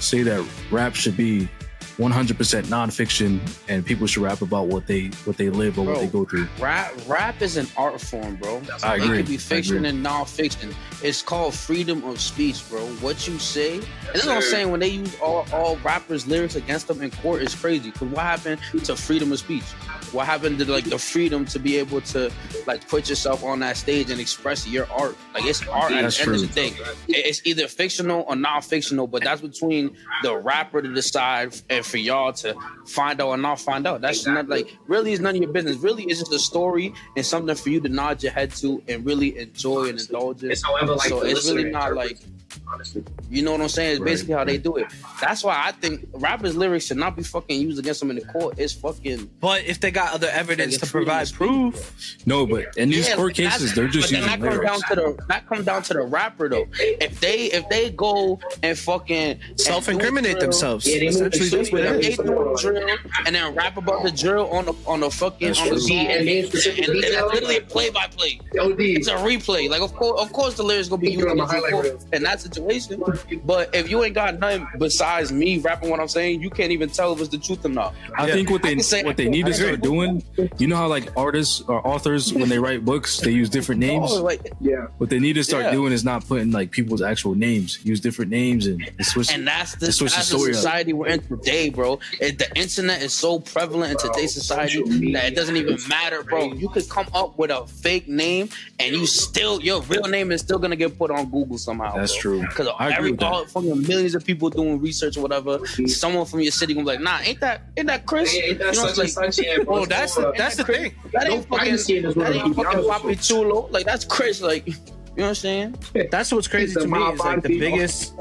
[0.00, 1.48] say that rap should be
[1.98, 6.06] 100% nonfiction and people should rap about what they what they live or what they
[6.06, 6.46] go through?
[6.60, 8.62] Rap, rap is an art form, bro.
[8.84, 9.16] I It agree.
[9.18, 10.72] could be fiction and non-fiction.
[11.02, 12.80] It's called freedom of speech, bro.
[13.00, 13.84] What you say, and
[14.14, 14.70] that's what I'm saying.
[14.70, 17.90] When they use all, all rappers' lyrics against them in court, is crazy.
[17.90, 19.64] Cause what happened to freedom of speech?
[20.12, 22.30] What happened to like the freedom to be able to
[22.66, 25.16] like put yourself on that stage and express your art?
[25.34, 26.72] Like it's art at That's the end of the day.
[27.08, 32.32] It's either fictional or non-fictional, but that's between the rapper to decide and for y'all
[32.34, 34.00] to find out or not find out.
[34.00, 35.76] That's not like really is none of your business.
[35.76, 39.04] Really, it's just a story and something for you to nod your head to and
[39.04, 40.50] really enjoy and indulge in.
[40.50, 43.04] It's however like so it's really not like interprets, honestly.
[43.30, 43.92] you know what I'm saying.
[43.92, 44.86] It's Right, basically how they do it.
[45.20, 48.24] That's why I think rappers' lyrics should not be fucking used against them in the
[48.26, 48.58] court.
[48.58, 52.90] It's fucking But if they got other evidence to provide of proof, No, but in
[52.90, 55.82] these Yeah, court cases, they're just using that comes down to the that comes down
[55.84, 56.66] to the rapper though.
[56.78, 60.86] If they if they go and fucking self-incriminate drill, themselves.
[60.86, 62.16] Yeah, they move Essentially, the that's what street it with They is.
[62.16, 65.66] do drill and then rap about the drill on the on the fucking That's on
[65.68, 65.80] the true.
[65.80, 65.96] song.
[65.96, 67.32] Yeah, and then And specific these are details.
[67.32, 68.40] literally a play by play.
[68.52, 69.68] It's a replay.
[69.68, 71.54] Like of course, of course, the lyrics gonna be You used throw 'em a against
[71.72, 73.40] you highlight for- in that situation.
[73.44, 76.88] But if you ain't got nothing besides me rapping what I'm saying, you can't even
[76.90, 77.94] tell if it's the truth or not.
[78.16, 78.34] I Yeah.
[78.34, 80.22] think what they say- what they need to I start doing,
[80.58, 83.86] you know how like artists or authors when they write books, they use different oh,
[83.86, 84.10] names.
[84.12, 84.86] Oh, like, Yeah.
[84.98, 85.72] What they need to start Yeah.
[85.72, 89.30] doing is not putting like people's actual names, use different names and, and switch.
[89.32, 90.56] and that's the, Let's switch that's the story up.
[90.56, 91.98] society we're in today, bro.
[92.20, 96.52] It, the internet is so prevalent in today's society that it doesn't even matter, bro.
[96.52, 98.48] You could come up with a fake name
[98.78, 101.96] and you still your real name is still gonna get put on Google somehow.
[101.96, 102.20] That's bro.
[102.22, 102.27] true.
[102.28, 102.40] True.
[102.42, 103.32] Because I agree every with that.
[103.32, 106.90] all fucking millions of people doing research or whatever, someone from your city gonna be
[106.92, 108.32] like, nah, ain't that ain't that Chris?
[108.32, 109.46] Hey, ain't that You know, such it's and like, such?
[109.46, 110.94] Yeah, Oh, that's the, that's the thing.
[111.12, 113.68] that No ain't fucking, privacy in that ain't fucking honest with Papi Chulo.
[113.70, 114.40] Like that's Chris.
[114.42, 115.76] Like, you know what I'm saying?
[116.10, 118.14] That's what's crazy to me mob is like the biggest,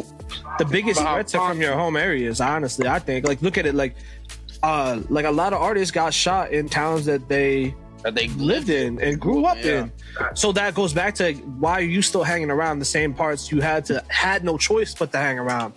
[0.57, 2.41] the biggest Mob threats are from your home areas.
[2.41, 3.95] Honestly, I think like look at it like,
[4.63, 8.69] uh, like a lot of artists got shot in towns that they That they lived
[8.69, 9.83] in and grew up Yeah.
[9.83, 9.91] in.
[10.35, 13.59] So that goes back to why are you still hanging around the same parts you
[13.61, 15.73] had to had no choice but to hang around.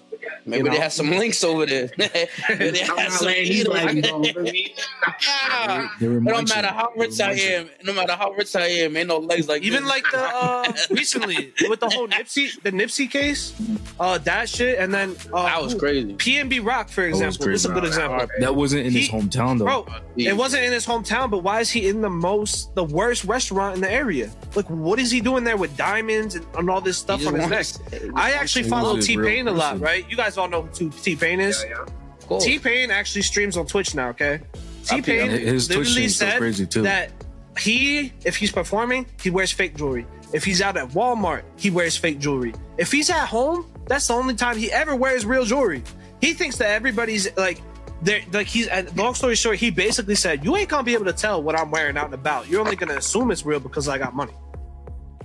[0.46, 1.90] Maybe you they have some links over there.
[1.98, 3.74] Maybe they I'm had not some letting these needles.
[3.76, 3.96] legs go.
[3.96, 4.68] you know what I mean?
[6.00, 7.70] They It don't matter how rich I am.
[7.84, 9.90] No matter how rich I am, ain't no legs like Even this.
[9.90, 13.54] like the uh recently with the whole Nipsey the Nipsey case,
[13.98, 16.14] uh that shit, and then uh, that was crazy.
[16.14, 17.46] PNB Rock for example.
[17.46, 18.26] This is a good example.
[18.40, 19.64] That wasn't in his hometown though.
[19.64, 20.30] Bro, Yeah.
[20.30, 23.74] it wasn't in his hometown, but why is he in the most, the worst restaurant
[23.76, 24.30] in the area?
[24.54, 27.48] Like, what is he doing there with diamonds and, and all this stuff on his
[27.48, 27.66] neck?
[28.14, 30.08] I actually follow T Pain a lot, right?
[30.10, 31.64] You guys all know who T Pain is.
[31.64, 31.84] Yeah,
[32.30, 32.36] yeah.
[32.36, 32.42] Of.
[32.42, 34.08] T Pain actually streams on Twitch now.
[34.10, 34.40] Okay,
[34.84, 36.82] T Pain His Twitch literally stream's so said crazy, too.
[36.82, 37.10] that
[37.58, 40.06] he, if he's performing, he wears fake jewelry.
[40.32, 42.54] If he's out at Walmart, he wears fake jewelry.
[42.78, 45.82] If he's at home, that's the only time he ever wears real jewelry.
[46.20, 47.60] He thinks that everybody's like.
[48.02, 51.04] They're, like he's and long story short, he basically said, "You ain't gonna be able
[51.04, 52.48] to tell what I'm wearing out and about.
[52.48, 54.32] You're only gonna assume it's real because I got money."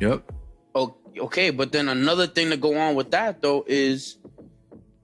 [0.01, 0.29] Yep.
[0.75, 4.17] Oh, okay, but then another thing to go on with that though is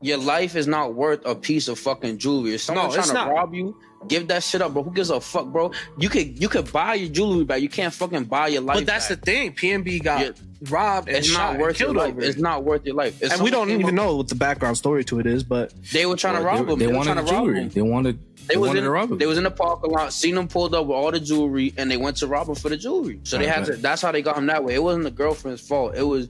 [0.02, 2.56] your life is not worth a piece of fucking jewelry.
[2.56, 3.36] If someone's No, it's trying to not.
[3.38, 4.84] rob you, give that shit up, bro.
[4.84, 5.72] Who gives a fuck, bro?
[5.98, 7.62] You could you could buy your jewelry back.
[7.62, 8.78] You can't fucking buy your life.
[8.78, 9.20] But that's back.
[9.20, 9.54] the thing.
[9.54, 10.32] PNB got Yeah.
[10.70, 12.14] robbed and it's shot not and worth your killed life.
[12.14, 13.22] over It's not worth your life.
[13.22, 15.74] If And we don't even up- know what the background story to it is, but
[15.94, 16.80] They were trying to rob they, him.
[16.80, 17.68] They, They, wanted the jewelry.
[17.68, 18.20] They wanted.
[18.48, 19.18] They, They was wanted in, to rob him.
[19.20, 21.90] they was in the parking lot, seen him pulled up with all the jewelry, and
[21.92, 23.20] they went to rob him for the jewelry.
[23.24, 23.74] So they had to.
[23.78, 24.74] That's how they got him that way.
[24.74, 25.94] It wasn't the girlfriend's fault.
[25.96, 26.28] It was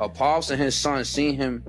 [0.00, 1.62] a pops and his son seeing him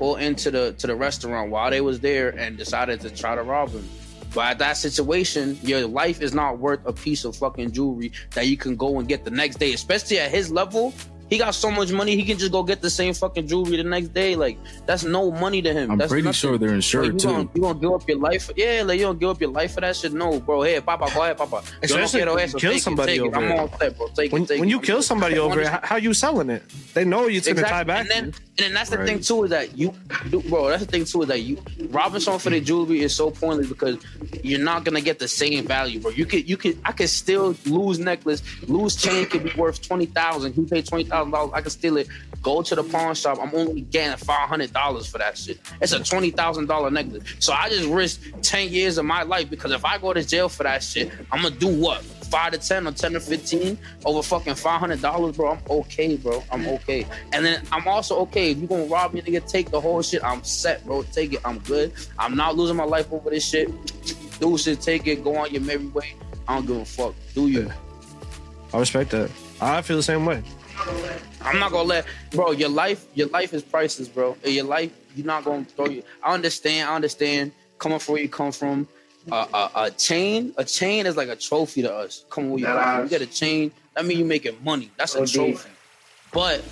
[0.00, 3.42] pull into the to the restaurant while they was there and decided to try to
[3.42, 3.86] rob him.
[4.34, 8.46] But at that situation, your life is not worth a piece of fucking jewelry that
[8.46, 9.74] you can go and get the next day.
[9.74, 10.94] Especially at his level,
[11.30, 13.84] he got so much money he can just go get the same fucking jewelry the
[13.84, 14.36] next day.
[14.36, 15.92] Like that's no money to him.
[15.92, 16.34] I'm that's pretty nothing.
[16.34, 17.28] sure they're Like, insured you too.
[17.28, 18.50] Gonna, you gonna give up your life?
[18.56, 20.12] Yeah, like you gonna give up your life for that shit?
[20.12, 20.62] No, bro.
[20.62, 21.62] Hey, Papa, go ahead, Papa.
[21.64, 23.20] Yo no Especially when you kill Take it, somebody it.
[23.20, 23.58] over I'm it.
[23.58, 24.08] all set, bro.
[24.08, 26.12] Take when, it, take when you I'm kill somebody I over it, how, how you
[26.12, 26.62] selling it?
[26.94, 28.00] They know it's gonna tie back.
[28.00, 29.06] And then, and then that's the Right.
[29.06, 29.94] thing too is that you,
[30.30, 30.68] do- bro.
[30.68, 31.58] That's the thing too is that you
[31.90, 33.96] robbing someone for the jewelry is so pointless because
[34.42, 36.10] you're not gonna get the same value, bro.
[36.10, 40.06] You could, you could, I could still lose necklace, lose chain could be worth twenty
[40.06, 40.54] thousand.
[40.54, 42.08] He paid twenty thousand dollars, I can steal it.
[42.42, 43.38] Go to the pawn shop.
[43.40, 45.58] I'm only getting five hundred dollars for that shit.
[45.82, 47.24] It's a twenty thousand dollar necklace.
[47.40, 50.48] So I just risked ten years of my life because if I go to jail
[50.48, 52.02] for that shit, I'm gonna do what?
[52.30, 55.50] Five to ten or ten to fifteen over fucking five hundred dollars, bro.
[55.50, 56.42] I'm okay, bro.
[56.50, 57.04] I'm okay.
[57.32, 58.52] And then I'm also okay.
[58.52, 60.22] If you gonna rob me, nigga, take the whole shit.
[60.22, 61.02] I'm set, bro.
[61.02, 61.40] Take it.
[61.44, 61.92] I'm good.
[62.18, 63.68] I'm not losing my life over this shit.
[64.40, 66.14] Do shit, take it, go on your merry way.
[66.48, 67.14] I don't give a fuck.
[67.34, 67.70] Do you?
[68.72, 69.30] I respect that.
[69.60, 70.42] I feel the same way.
[71.42, 72.52] I'm not gonna let, bro.
[72.52, 74.36] Your life, your life is priceless, bro.
[74.44, 76.02] Your life, you're not gonna throw you.
[76.22, 76.88] I understand.
[76.88, 77.52] I understand.
[77.78, 78.86] Coming from where you come from,
[79.32, 82.26] uh, a, a chain, a chain is like a trophy to us.
[82.28, 83.04] Come where you come from.
[83.04, 83.72] You get a chain.
[83.94, 84.90] That means you're making money.
[84.98, 85.70] That's a trophy.
[86.32, 86.62] But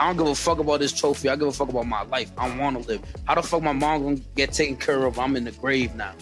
[0.00, 1.28] I don't give a fuck about this trophy.
[1.28, 2.30] I give a fuck about my life.
[2.38, 3.02] I want to live.
[3.26, 5.18] How the fuck my mom gonna get taken care of?
[5.18, 6.14] I'm in the grave now.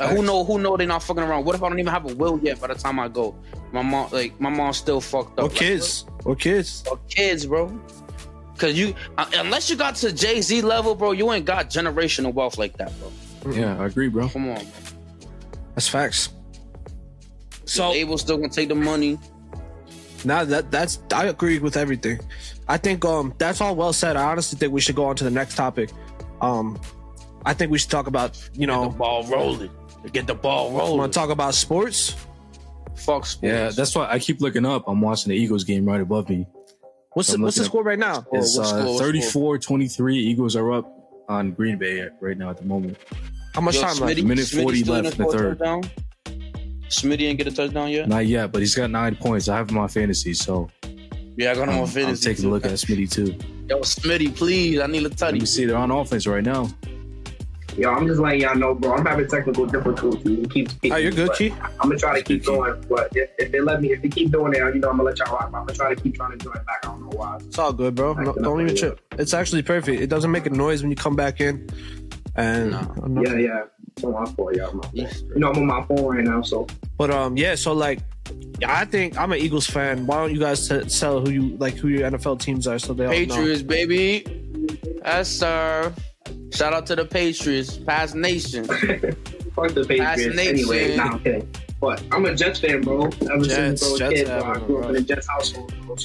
[0.00, 0.44] Like, who know?
[0.44, 1.44] Who know they not fucking around?
[1.44, 3.34] What if I don't even have a will yet by the time I go?
[3.72, 5.44] My mom, like my mom's still fucked up.
[5.44, 6.06] Or Like, kids.
[6.24, 6.84] Or kids.
[6.90, 7.78] or kids, bro.
[8.58, 12.32] Cause you, uh, unless you got to Jay Z level, bro, you ain't got generational
[12.34, 13.52] wealth like that, bro.
[13.52, 14.28] Yeah, I agree, bro.
[14.28, 14.66] Come on, man.
[15.74, 16.28] That's facts.
[17.64, 19.18] So So Abel's still gonna take the money.
[20.24, 22.20] now that that's I agree with everything.
[22.68, 24.16] I think um that's all well said.
[24.16, 25.90] I honestly think we should go on to the next topic.
[26.40, 26.78] Um
[27.46, 29.70] I think we should talk about, you Get the know, ball rolling.
[30.12, 30.98] Get the ball rolling.
[30.98, 32.10] want to talk about sports.
[32.96, 33.38] Fuck sports.
[33.42, 34.84] Yeah, that's why I keep looking up.
[34.86, 36.46] I'm watching the Eagles game right above me.
[37.12, 38.24] What's the, what's the score right now?
[38.32, 40.16] It's what score, uh, 34 23.
[40.18, 40.90] Eagles are up
[41.28, 42.96] on Green Bay right now at the moment.
[43.54, 44.18] How much Yo, time left?
[44.18, 45.58] Smitty, Minute 40 still left in the third.
[45.58, 45.82] touchdown?
[46.88, 48.08] Smitty ain't get a touchdown yet.
[48.08, 49.48] Not yet, but he's got nine points.
[49.48, 50.68] I have him on fantasy, so
[51.36, 52.24] Yeah, I got him I'm, on I'm fantasy.
[52.30, 53.36] taking a look at Smitty too.
[53.68, 54.80] Yo, Smitty, please.
[54.80, 55.40] I need a Let tutty.
[55.40, 56.68] me see, they're on offense right now.
[57.76, 58.94] Yo, I'm just letting y'all know, bro.
[58.94, 60.38] I'm having technical difficulties.
[60.38, 60.92] It keeps speaking.
[60.92, 61.54] Oh, you're good, Chief.
[61.80, 64.30] I'm gonna try to keep going, but if, if they let me, if they keep
[64.32, 65.44] doing it, you know, I'm gonna let y'all rock.
[65.46, 66.80] I'm gonna try to keep trying to join back.
[66.84, 67.36] I don't know why.
[67.40, 68.12] It's all good, bro.
[68.14, 69.00] No, don't even trip.
[69.18, 70.00] It's actually perfect.
[70.02, 71.68] It doesn't make a noise when you come back in.
[72.36, 72.94] And No.
[73.02, 73.62] I'm not- Yeah, yeah.
[73.98, 74.72] So my fault, y'all.
[74.72, 74.94] My fault.
[74.94, 76.66] You know, I'm on my phone right now, so.
[76.96, 77.54] But um, yeah.
[77.54, 78.00] So like,
[78.66, 80.06] I think I'm an Eagles fan.
[80.06, 82.92] Why don't you guys t- tell who you like who your NFL teams are so
[82.94, 83.16] they all know?
[83.16, 84.24] Patriots, baby.
[85.04, 85.92] Yes, sir.
[86.52, 88.64] Shout out to the Patriots, Pats Nation.
[88.64, 90.24] Fuck the Patriots.
[90.24, 90.48] Fascination.
[90.48, 91.48] Anyway, nah, I'm kidding.
[91.80, 93.04] But I'm a Jets fan, bro.
[93.04, 94.50] Ever Jets, since I was a Jets kid, bro.
[94.50, 95.74] I grew up in a Jets household.
[95.86, 95.96] Bro.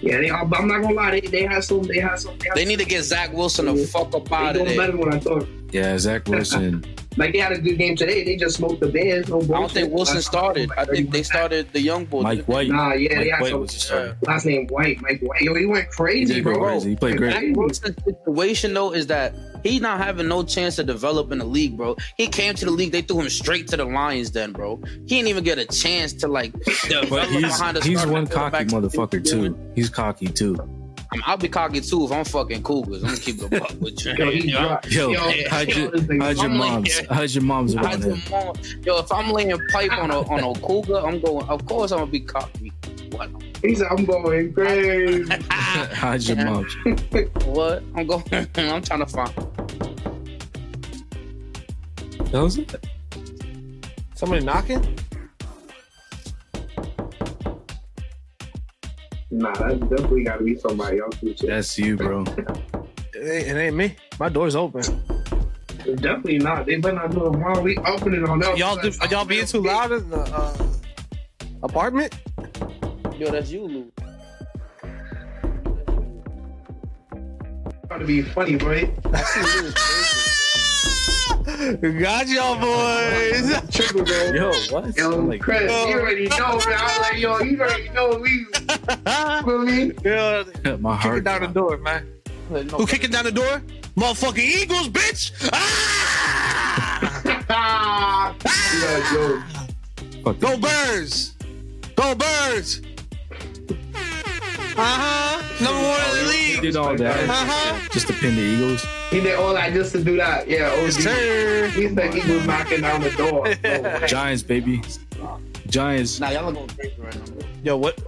[0.00, 0.12] So, G man.
[0.12, 2.36] yeah, they, I'm not gonna lie, they, they had some, they had some.
[2.38, 4.66] They, had They need to get Zach Wilson the fuck up They out of doing
[4.68, 4.76] there.
[4.76, 5.48] better than what I thought.
[5.72, 6.84] Yeah, Zach Wilson.
[7.18, 8.24] Like they had a good game today.
[8.24, 9.28] They just smoked the Bears.
[9.28, 10.70] No I don't think Wilson started.
[10.76, 11.66] I think they started.
[11.68, 12.20] started the young boy.
[12.20, 12.68] Mike White.
[12.68, 13.60] Nah, yeah, they Mike had White some.
[13.62, 14.16] was the starter.
[14.22, 15.40] Last name White, Mike White.
[15.40, 16.64] Yo, he went crazy, did go bro.
[16.72, 16.90] crazy.
[16.90, 17.32] He played great.
[17.32, 19.34] Zach Wilson's situation though is that
[19.66, 21.96] he not having no chance to develop in the league, bro.
[22.16, 24.30] He came to the league, they threw him straight to the Lions.
[24.30, 24.76] Then, bro,
[25.06, 26.52] he didn't even get a chance to like
[27.08, 28.66] But he's behind he's one cocky quarterback.
[28.68, 29.56] motherfucker too.
[29.74, 30.56] He's cocky too.
[30.58, 33.02] I mean, I'll be cocky too if I'm fucking Cougars.
[33.02, 34.12] I'm gonna keep it a buck with you.
[34.18, 37.14] Yo, he Yo, Yo, Yo, how'd yo, your, this your mom's yeah.
[37.14, 38.22] how'd your mom's I around him?
[38.28, 41.46] mom- Yo, if I'm laying pipe on a on a cougar, I'm going.
[41.48, 42.72] Of course, I'm gonna be cocky.
[43.10, 43.30] What?
[43.62, 46.74] He said, "I'm going crazy." How'd your mom's?
[47.44, 47.82] what?
[47.94, 48.24] I'm going.
[48.56, 49.32] I'm trying to find.
[52.30, 52.86] That was it.
[54.14, 54.96] Somebody knocking?
[59.36, 61.16] nah, that's definitely got to be somebody else.
[61.18, 62.22] who That's you, bro.
[62.22, 62.36] It
[63.16, 63.96] ain't, it ain't me.
[64.18, 64.82] My door's open.
[65.84, 66.66] Definitely not.
[66.66, 67.60] They better not do it tomorrow.
[67.60, 68.58] We opening it on that.
[68.58, 70.66] Y'all do, are y'all being too loud in the uh,
[71.62, 72.14] apartment?
[73.18, 73.92] Yo, that's you, Lou.
[77.88, 78.90] Trying to be funny, boy.
[81.98, 83.48] Got y'all boys.
[83.70, 84.32] Triple, bro.
[84.34, 84.94] Yo, what?
[84.98, 86.74] Yo, like, Chris, you already know, man.
[86.76, 88.44] I was like, yo, you already know we.
[89.44, 89.92] Feel me?
[90.04, 91.24] Yeah, my heart.
[91.24, 91.24] kicking heart.
[91.24, 92.06] down the door, man.
[92.50, 93.62] Who kicking down the door?
[93.96, 95.32] Motherfucking Eagles, bitch!
[97.48, 98.34] Ah!
[98.82, 99.12] yeah,
[100.24, 100.32] yo.
[100.32, 101.36] Go Birds!
[101.94, 102.80] Go Birds!
[104.78, 105.64] Uh huh.
[105.64, 106.60] Number one in the league.
[106.62, 107.88] did all Uh that huh.
[107.92, 108.84] just to pin the Eagles.
[109.10, 110.48] He did all that just to do that.
[110.48, 110.78] Yeah, OD.
[110.82, 111.68] Yes, sir.
[111.68, 113.54] He said he was knocking down the door.
[113.64, 114.06] No.
[114.06, 114.82] Giants, baby.
[115.68, 116.20] Giants.
[116.20, 117.46] Nah, y'all are going crazy right now.
[117.62, 117.98] Yo, what?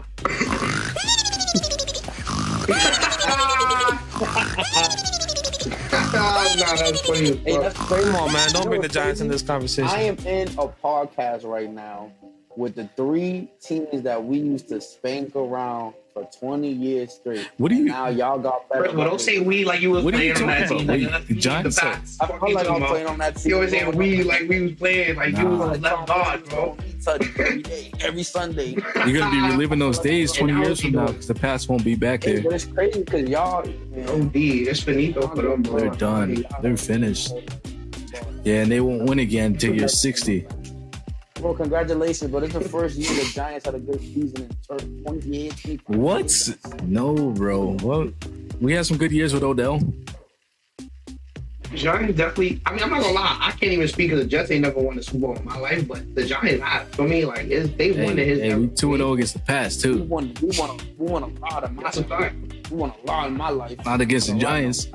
[6.13, 7.31] nah, that's funny.
[7.31, 7.77] as Hey, that's.
[7.79, 8.51] Come on, man.
[8.53, 9.49] Don't You bring know the Giants in what's this
[9.93, 12.13] I am in a podcast right now
[12.57, 17.49] with the three teams that we used to spank around for 20 years straight.
[17.59, 17.85] What do you?
[17.87, 18.83] Now y'all got better.
[18.85, 20.69] First of all, don't say we like you was What are you playing on that
[20.69, 20.87] talking team.
[20.87, 22.19] Like, Wait, that's the the facts.
[22.21, 23.13] I Fuck feel you like I'm talking playing about.
[23.13, 23.51] on that team.
[23.51, 25.69] You always saying we like we was playing like you Nah.
[25.71, 26.77] was left guard, bro.
[27.05, 28.71] Touch every day, every Sunday.
[29.07, 31.95] You're gonna be reliving those days 20 years from now because the past won't be
[31.95, 32.43] back there.
[32.43, 35.79] but it's crazy because y'all, man, OD, it's finito for them, bro.
[35.79, 36.45] They're done.
[36.63, 37.33] They're finished.
[38.45, 40.47] Yeah, and they won't win again until you're 60.
[41.41, 45.81] Bro, congratulations, but it's the first year the Giants had a good season in 2018.
[45.87, 46.33] What?
[46.85, 47.77] No, bro.
[47.83, 48.11] Well,
[48.61, 49.81] We had some good years with Odell.
[51.75, 52.61] Giants definitely.
[52.65, 53.37] I mean, I'm not gonna lie.
[53.41, 55.59] I can't even speak because the Jets ain't never won the Super Bowl in my
[55.59, 56.89] life, but the Giants have.
[56.95, 58.39] For me, like it's, they Hey, won in his.
[58.41, 60.03] hey, we 2 and 0 against the past, We too.
[60.05, 62.35] won, we won, a, we won a lot of my That's a fact.
[62.71, 63.77] We won a lot in my life.
[63.85, 64.89] Not against the Giants.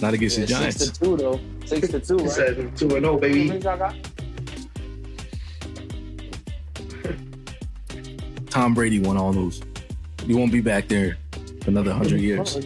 [0.00, 0.78] Not against the Giants.
[0.78, 1.40] Six to two though.
[1.66, 2.30] Six to two, He right?
[2.32, 3.60] said two and zero, baby.
[8.52, 9.62] Tom Brady won all those.
[10.26, 11.16] You won't be back there
[11.62, 12.58] for another 100 years.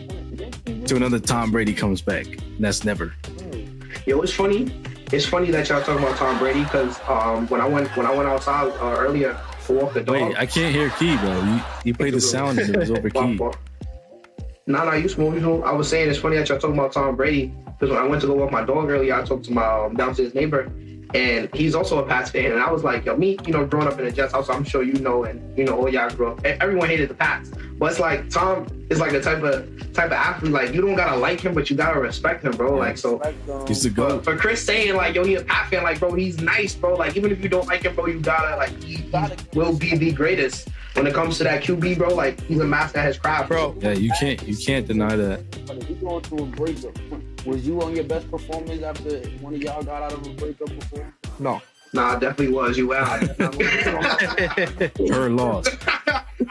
[0.85, 2.27] Till another Tom Brady comes back.
[2.59, 3.15] That's never.
[4.05, 4.83] Yo, it's funny.
[5.13, 8.13] It's funny that y'all talking about Tom Brady because um, when I went when I
[8.13, 10.15] went outside uh, earlier for walk the dog.
[10.17, 11.41] Wait, I can't hear Key, bro.
[11.45, 13.39] You, you played the sound and it was over Key.
[14.67, 15.63] No, no, you smooth, you smooth.
[15.63, 18.23] I was saying it's funny that y'all talking about Tom Brady because when I went
[18.23, 20.69] to go walk my dog earlier, I talked to my um, downstairs neighbor,
[21.15, 22.53] and he's also a Pats fan.
[22.53, 24.65] And I was like, yo, me, you know, growing up in a Jets house, I'm
[24.65, 26.45] sure you know, and you know, all y'all grew up.
[26.45, 30.13] Everyone hated the Pats, but it's like Tom is like a type of type of
[30.13, 30.53] athlete.
[30.53, 32.77] Like you don't gotta like him, but you gotta respect him, bro.
[32.77, 33.21] Like so.
[33.67, 34.25] He's the But GOAT.
[34.25, 36.95] for Chris saying like, yo, he a Pat fan, like, bro, he's nice, bro.
[36.95, 39.97] Like, even if you don't like him, bro, you gotta like, he, he will be
[39.97, 42.15] the greatest when it comes to that QB, bro.
[42.15, 45.41] Like, he's a master at his craft, Bro, Yeah, you can't you can't deny that.
[47.47, 49.55] But if you going through a breakup, was you on your best performance after one
[49.55, 51.15] of y'all got out of a breakup before?
[51.39, 51.63] no.
[51.93, 52.77] Nah, I definitely was.
[52.77, 53.23] You out.
[55.09, 55.67] Her loss.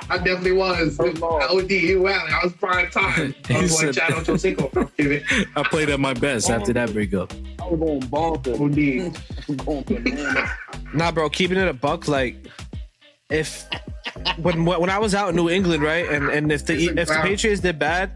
[0.10, 0.96] I definitely was.
[0.96, 2.30] First of OD, you out.
[2.32, 3.36] I was prime time.
[3.50, 5.50] I was going chat on Chosico.
[5.56, 7.34] I played at my best after that breakup.
[7.62, 8.60] I was going bonkers.
[8.60, 9.14] OD.
[9.14, 10.50] I was going bananas.
[10.94, 12.38] Nah, bro, keeping it a buck, like
[13.30, 13.68] if
[14.38, 17.20] when when I was out in New England, right, and and if the if the
[17.22, 18.12] Patriots did bad,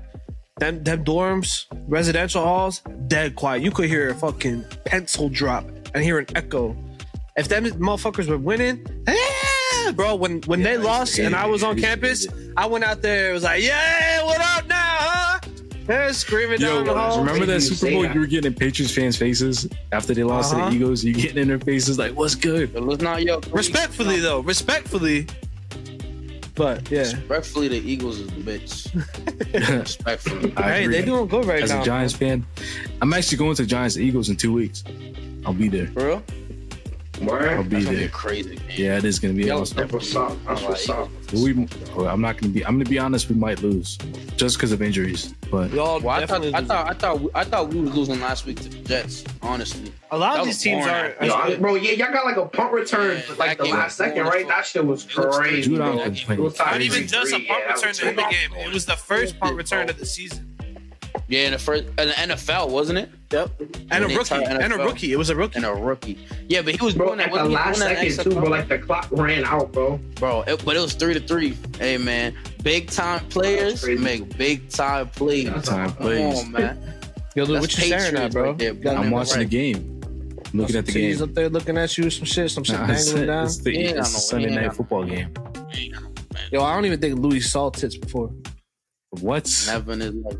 [0.60, 3.62] them them dorms, residential halls, dead quiet.
[3.64, 6.76] You could hear a fucking pencil drop and hear an echo.
[7.38, 11.80] If them motherfuckers were winning, eh, bro, when when they lost and I was on
[11.80, 12.28] campus.
[12.57, 13.30] I went out there.
[13.30, 14.76] It was like, yeah, what up now?
[14.99, 15.39] Huh?
[15.88, 17.20] Yeah, screaming Yo, down the hall.
[17.20, 18.14] remember that Why did you Super Bowl that?
[18.14, 20.66] you were getting in Patriots fans' faces after they lost Uh-huh.
[20.66, 21.03] to the Eagles?
[21.03, 23.39] You getting in their faces like, "What's good?" But let's not yo.
[23.51, 25.26] Respectfully though, respectfully.
[26.60, 29.80] But yeah, Respectfully, the Eagles is the bitch.
[29.80, 30.51] Respectfully.
[30.57, 30.97] I hey, agree.
[30.99, 31.82] they doing good right As now.
[31.82, 32.45] a Giants fan,
[33.01, 34.84] I'm actually going to Giants Eagles in two weeks.
[35.45, 35.88] I'll be there.
[35.88, 36.24] For real?
[37.22, 38.09] I'll be That's gonna be there.
[38.09, 38.55] crazy.
[38.55, 38.65] Man.
[38.70, 39.78] Yeah, it is going to be Yo, awesome.
[39.78, 40.38] That's what's up.
[40.45, 41.09] That's what's up.
[41.34, 41.51] We,
[42.07, 42.65] I'm not going to be.
[42.65, 43.30] I'm going to be honest.
[43.30, 43.97] We might lose
[44.38, 45.34] just because of injuries.
[45.51, 46.45] But Y'all Well, I thought.
[46.45, 49.24] I thought, I thought, we- I thought we was losing last week to the Jets.
[49.41, 51.13] Honestly, a lot that of these teams boring.
[51.20, 51.49] are.
[51.49, 54.47] Yo, bro, yeah, y'all got like a punt return Yeah, like the last second, right?
[54.47, 55.30] That shit was crazy.
[55.38, 55.82] crazy, Dude.
[55.82, 56.26] I'm That complaining.
[56.38, 58.53] game was Not even just a punt that return was to end the game.
[58.65, 60.55] It was the first punt return of the season.
[61.28, 63.10] Yeah, in the first, in the NFL, wasn't it?
[63.32, 63.51] Yep.
[63.91, 64.36] And a rookie.
[64.36, 65.14] entire And a rookie.
[65.14, 65.57] It was a rookie.
[65.57, 66.18] And a rookie.
[66.47, 67.28] Yeah, but he was Bro, doing that.
[67.30, 68.49] at the last doing second too, bro.
[68.49, 69.97] Like the clock ran out, bro.
[70.16, 70.41] bro.
[70.47, 71.55] It, but it was three to three.
[71.78, 74.03] Hey man, big time players crazy.
[74.03, 75.49] make big time plays.
[75.49, 76.39] Big time Come plays.
[76.43, 76.93] on, man.
[77.36, 78.43] Yo, That's what you staring at, bro?
[78.49, 78.95] right there, bro.
[78.95, 79.49] I'm watching right.
[79.49, 80.01] the game.
[80.51, 81.03] I'm looking at the game.
[81.03, 83.45] He's up there looking at you, some shit, some shit Nah, it's, dangling down.
[83.45, 84.62] it's the, Yeah, it's Sunday yeah.
[84.62, 85.32] night football game.
[86.51, 88.32] Yo, I don't even think Luis saw tits before.
[89.22, 89.47] What?
[89.68, 90.38] Never in his life.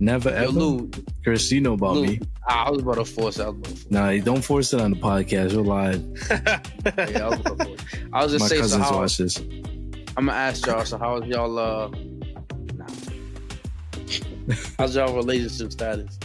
[0.00, 0.48] Never Yo, ever.
[0.50, 0.90] Lou,
[1.22, 2.06] Chris, you know about Lou.
[2.06, 2.20] me.
[2.46, 3.42] I was about to force it.
[3.44, 5.54] I was about to force Nah, don't force it on the podcast.
[5.54, 6.02] We're live.
[7.10, 8.04] Yeah, I was about to force it.
[8.12, 9.38] I was just My saying, so cousins how, watch this.
[10.16, 10.84] I'm gonna ask y'all.
[10.84, 11.58] So how's y'all?
[11.58, 11.88] Uh,
[12.74, 12.86] nah.
[14.78, 16.18] how's y'all relationship status?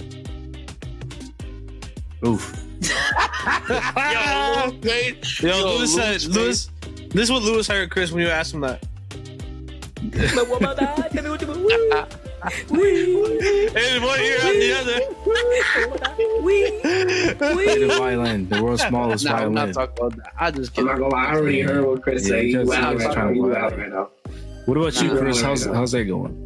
[2.25, 2.65] Oof.
[3.69, 4.71] Yo,
[5.41, 6.23] Yo, Luis Luis said.
[6.23, 6.69] Luis,
[7.09, 8.85] this is what Luis heard Chris when you asked him that.
[12.41, 14.99] And one ear out the other.
[17.53, 19.73] Play the violin, the world's smallest Nah, I'm not violin.
[19.73, 20.33] talking about that.
[20.39, 22.43] I just I'm not gonna lie, I already heard what Chris Yeah, said.
[22.43, 23.59] he You just- out, he was you trying to you lie.
[23.59, 24.09] out right now.
[24.65, 25.41] What about you, Nah, Chris?
[25.41, 25.73] nah, How's nah.
[25.73, 26.45] how's that going?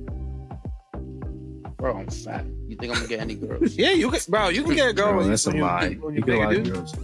[1.77, 2.45] Bro, I'm fat.
[2.67, 3.75] You think I'm gonna get any girls?
[3.77, 4.49] Yeah, you can, bro.
[4.49, 5.85] You can get a girl Bro, when, that's a when you, lie.
[5.87, 6.95] You you get a make lot of girls.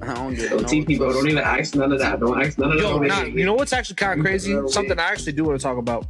[0.00, 2.20] I don't get Yo, no TP, bro, don't even ask none of that.
[2.20, 3.06] Don't ask none of Yo, that.
[3.08, 4.54] nah, you know what's actually kind of crazy?
[4.68, 6.06] Something I actually do want to talk about.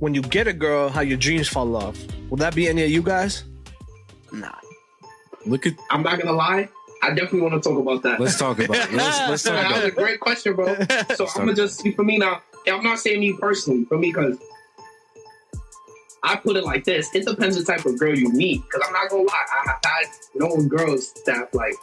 [0.00, 1.98] When you get a girl, how your dreams fall off.
[2.30, 3.44] Will that be any of you guys?
[4.32, 4.50] Nah.
[5.44, 5.74] Look at.
[5.90, 6.68] I'm not gonna lie.
[7.02, 8.18] I definitely want to talk about that.
[8.18, 8.76] Let's talk about.
[8.76, 8.92] It.
[8.92, 9.84] Let's let's talk that about.
[9.84, 10.74] was a great question, bro.
[11.14, 12.42] So I'm gonna just see for me now.
[12.66, 14.38] I'm not saying me personally, for me because
[16.22, 18.62] I put it like this: it depends the type of girl you meet.
[18.62, 21.74] Because I'm not gonna lie, I have had known girls that like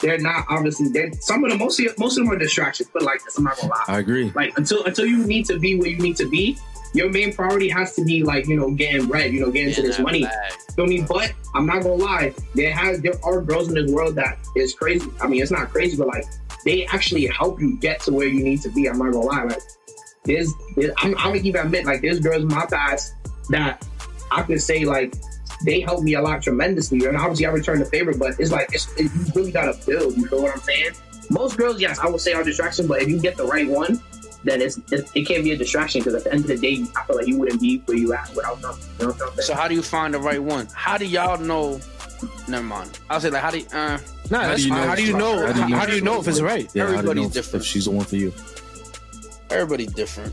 [0.00, 2.90] they're not obviously they're some of them most of most of them are distractions.
[2.92, 3.84] But like this, I'm not gonna lie.
[3.88, 4.30] I agree.
[4.34, 6.58] Like until until you need to be where you need to be,
[6.94, 9.82] your main priority has to be like you know getting bread, you know getting to
[9.82, 10.24] this money.
[10.24, 10.52] bag.
[10.76, 11.02] Feel me?
[11.02, 14.74] But I'm not gonna lie, there has there are girls in this world that is
[14.74, 15.08] crazy.
[15.20, 16.24] I mean, it's not crazy, but like
[16.64, 18.88] they actually help you get to where you need to be.
[18.88, 19.62] I'm not gonna lie, like
[20.24, 23.14] there's, there's I'm, I'm gonna even admit like there's girls in my past
[23.50, 23.84] that
[24.30, 25.14] I could say like
[25.64, 28.12] they helped me a lot tremendously, and obviously I return the favor.
[28.16, 30.16] But it's like it's, it, you really gotta build.
[30.16, 30.92] You feel what I'm saying?
[31.30, 34.02] Most girls, yes, I would say are distractions, but if you get the right one,
[34.44, 36.84] then it's it, it can't be a distraction because at the end of the day,
[36.96, 38.76] I feel like you wouldn't be where you at without them.
[39.00, 39.46] You know what I'm saying?
[39.46, 40.66] So how do you find the right one?
[40.74, 41.80] How do y'all know?
[42.48, 42.98] Never mind.
[43.10, 43.98] I'll say like how do you, uh,
[44.30, 44.80] Nah, How that's do you fine.
[44.82, 45.42] know How do you it's know?
[45.44, 45.54] right?
[45.56, 46.68] How, how do you know if it's right?
[46.74, 47.64] Yeah, how do you know Everybody's if, different.
[47.64, 48.32] if she's the one for you?
[49.50, 50.32] everybody's different.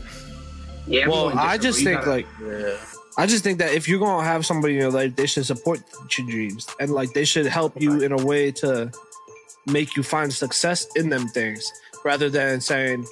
[0.86, 2.76] Yeah, Well, everyone's I just think gotta- like Yeah.
[3.18, 5.80] I just think that if you're gonna have somebody in your life, they should support
[6.16, 8.90] your dreams and like they should help you in a way to
[9.66, 11.70] make you find success in them things,
[12.04, 13.06] rather than saying,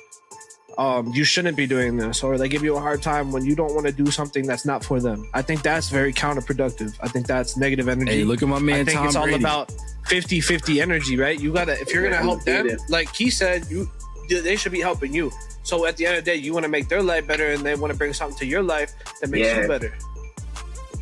[0.79, 3.55] um, you shouldn't be doing this, or they give you a hard time when you
[3.57, 5.29] don't want to do something that's not for them.
[5.35, 6.97] I think that's very counterproductive.
[7.01, 8.13] I think that's negative energy.
[8.13, 9.41] Hey, look at my man I think Tom it's all Brady.
[9.43, 9.69] about
[10.09, 11.39] 50-50 energy, right?
[11.39, 13.89] You gotta if you're gonna help them, like he said, you
[14.31, 15.33] they should be helping you.
[15.65, 17.65] So at the end of the day, you want to make their life better, and
[17.67, 19.63] they want to bring something to your life that makes Yeah.
[19.63, 19.95] you better.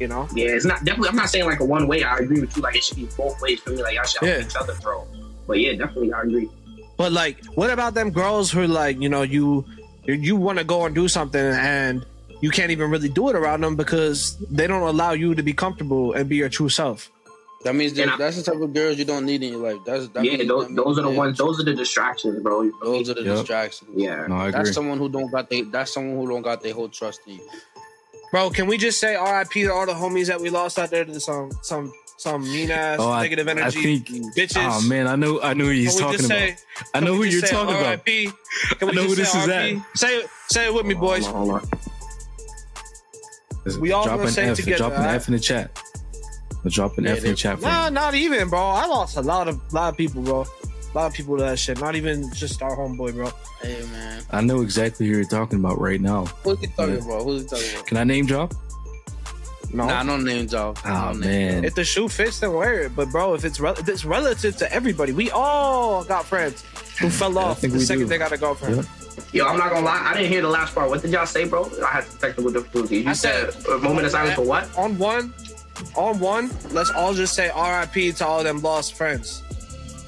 [0.00, 0.28] You know?
[0.34, 1.10] Yeah, it's not definitely.
[1.10, 2.02] I'm not saying like a one way.
[2.02, 2.62] I agree with you.
[2.62, 3.82] Like it should be both ways for me.
[3.82, 4.46] Like y'all should help Yeah.
[4.46, 5.06] each other, bro.
[5.46, 6.48] But yeah, definitely, I agree.
[6.96, 9.64] But like, what about them girls who like, you know, you
[10.04, 12.04] you want to go and do something and
[12.40, 15.52] you can't even really do it around them because they don't allow you to be
[15.52, 17.10] comfortable and be your true self.
[17.64, 19.80] That means that, I- that's the type of girls you don't need in your life.
[19.84, 21.16] That's that yeah, means, those, that means- those are the yeah.
[21.18, 21.38] ones.
[21.38, 22.62] Those are the distractions, bro.
[22.62, 22.98] You feel me?
[22.98, 23.36] Those are the Yep.
[23.38, 23.90] distractions.
[23.96, 24.26] Yeah.
[24.28, 24.52] No, I agree.
[24.62, 25.62] That's someone who don't got they.
[25.62, 27.40] That's someone who don't got their whole trust in you.
[28.30, 29.62] Bro, can we just say R.I.P.
[29.64, 32.98] to all the homies that we lost out there to some some some mean ass
[33.00, 34.34] Oh, negative I energy think.
[34.34, 34.56] bitches?
[34.58, 35.40] Oh man, I know.
[35.42, 36.28] I know who he's talking about.
[36.28, 36.56] say?
[36.94, 37.86] I know who you're just say talking about.
[37.86, 38.30] R.I.P.?
[38.78, 39.82] Can we I know just who say this is R.I.P.?
[39.94, 41.26] Say it, say it with me, boys.
[41.26, 41.70] Hold on, hold on.
[43.80, 45.14] We all drop gonna an say it F, together, drop an alright?
[45.16, 45.82] F in the chat.
[46.68, 48.60] Drop an Yeah, F in the chat for Nah, not even, bro.
[48.60, 50.42] I lost a lot of lot of people, bro.
[50.42, 51.80] A lot of people to that shit.
[51.80, 53.30] Not even just our homeboy, bro.
[53.62, 56.26] Hey man, I know exactly who you're talking about right now.
[56.44, 57.04] who's he talking Yeah.
[57.04, 57.22] about?
[57.24, 57.86] Who's he talking about?
[57.86, 58.54] Can I name drop?
[59.72, 59.86] No.
[59.86, 60.78] Nah, no name drop.
[60.84, 62.96] Oh No name man, If the shoe fits, then wear it.
[62.96, 66.62] But bro, if it's rel- if it's relative to everybody, we all got friends
[66.98, 68.08] who fell off the second do.
[68.08, 68.76] they got a girlfriend.
[68.76, 68.82] Yeah.
[69.32, 70.02] Yo, I'm not gonna lie.
[70.10, 70.88] I didn't hear the last part.
[70.88, 71.70] What did y'all say, bro?
[71.84, 73.04] I had technical difficulties.
[73.04, 74.74] You I said, said- a moment of silence for what?
[74.78, 75.34] On one,
[75.96, 78.12] on one, let's all just say R.I.P.
[78.12, 79.42] to all them lost friends.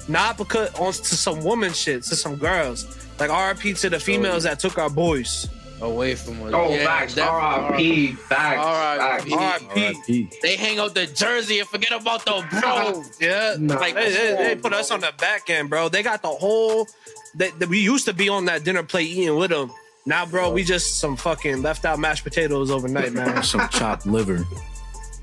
[0.07, 2.87] Not because on to some woman shit, to some girls.
[3.19, 3.73] Like R.I.P.
[3.75, 5.47] to the females that took our boys.
[5.81, 6.51] Away from us.
[6.53, 7.17] Oh, Yeah, facts.
[7.17, 8.11] R.I.P.
[8.13, 8.59] Facts.
[8.59, 9.29] R.I.P.
[9.29, 9.63] Facts.
[9.63, 9.75] R.I.P.
[9.93, 10.29] R.I.P.
[10.41, 13.03] They hang out the jersey and forget about the bro.
[13.21, 13.75] Yeah, Nah.
[13.79, 15.87] like they, they, they put us on the back end, bro.
[15.89, 16.87] They got the whole.
[17.35, 19.71] They, they- we used to be on that dinner plate eating with them.
[20.05, 23.43] Now, bro, we just some fucking left out mashed potatoes overnight, man.
[23.43, 24.43] Some chopped liver.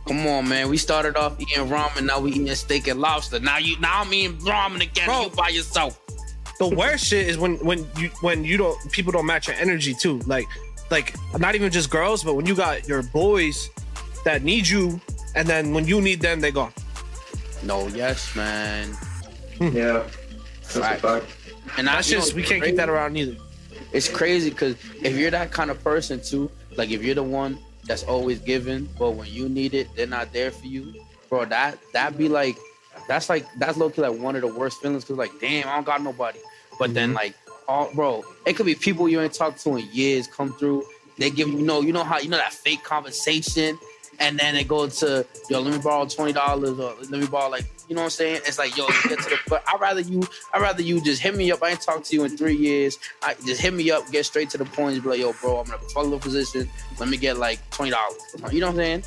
[0.06, 0.68] Come on, man.
[0.68, 2.04] We started off eating ramen.
[2.06, 3.40] Now we eating steak and lobster.
[3.40, 5.06] Now you, now I'm eating ramen again.
[5.06, 5.22] Bro.
[5.24, 5.98] You by yourself.
[6.58, 9.94] The worst shit is when when you when you don't people don't match your energy
[9.94, 10.18] too.
[10.26, 10.46] Like
[10.90, 13.68] like not even just girls, but when you got your boys
[14.24, 15.00] that need you,
[15.34, 16.72] and then when you need them, they gone.
[17.62, 18.88] No, yes, man.
[19.58, 19.68] Hmm.
[19.76, 20.02] Yeah.
[20.62, 20.98] That's Right.
[20.98, 21.26] a fact.
[21.78, 22.72] And That's you know, just we can't crazy.
[22.72, 23.36] keep that around either.
[23.92, 27.58] It's crazy because if you're that kind of person too, like if you're the one
[27.84, 30.92] that's always giving, but when you need it, they're not there for you,
[31.28, 31.44] bro.
[31.44, 32.56] That that be like,
[33.08, 35.76] that's like that's low key like one of the worst feelings because like, damn, I
[35.76, 36.38] don't got nobody.
[36.78, 37.16] But then mm-hmm.
[37.16, 37.34] like,
[37.68, 40.84] all bro, it could be people you ain't talked to in years come through.
[41.18, 43.78] They give you know, you know how you know that fake conversation,
[44.18, 47.48] and then they go to yo, let me borrow twenty dollars or let me borrow
[47.48, 48.40] like you know what I'm saying.
[48.44, 51.34] It's like yo, get to the but I'd rather you I'd rather you just hit
[51.34, 51.62] me up.
[51.62, 52.98] I ain't talked to you in three years.
[53.22, 54.94] I just hit me up, get straight to the point.
[54.94, 56.68] Just be like, yo, bro, I'm in a follow position.
[56.98, 58.18] Let me get like twenty dollars.
[58.52, 59.04] You know what I'm saying?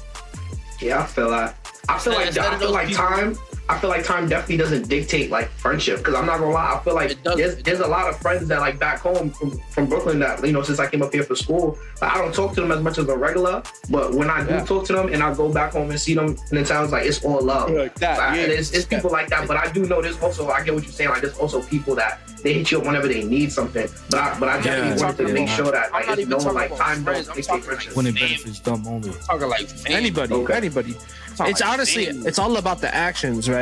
[0.80, 1.56] Yeah, I feel that.
[1.89, 3.38] I feel like Instead I feel like people- time.
[3.70, 6.00] I feel like time definitely doesn't dictate like friendship.
[6.00, 8.60] Because I'm not gonna lie, I feel like there's there's a lot of friends that
[8.62, 11.36] like back home from, from Brooklyn that you know since I came up here for
[11.36, 13.62] school, like, I don't talk to them as much as a regular.
[13.90, 14.66] But when I do Yeah.
[14.66, 17.06] talk to them and I go back home and see them, and it sounds like
[17.06, 17.70] it's all love.
[17.70, 18.44] Like that, Like, yeah.
[18.58, 20.92] it's, it's people like that, but I do know there's also I get what you're
[20.92, 21.12] saying.
[21.12, 23.88] Like there's also people that they hit you up whenever they need something.
[24.10, 25.34] But I, but I definitely Yeah, wanted to yeah.
[25.34, 27.28] make sure that I'm like not it's even known like time friends.
[27.28, 27.96] don't dictate friendship.
[27.96, 28.30] When it Damn.
[28.30, 29.12] benefits them only.
[29.28, 29.70] talking like.
[29.88, 30.54] Anybody, Okay.
[30.56, 30.96] anybody.
[31.36, 32.28] Talking It's like honestly, family.
[32.28, 33.59] it's all about the actions, right?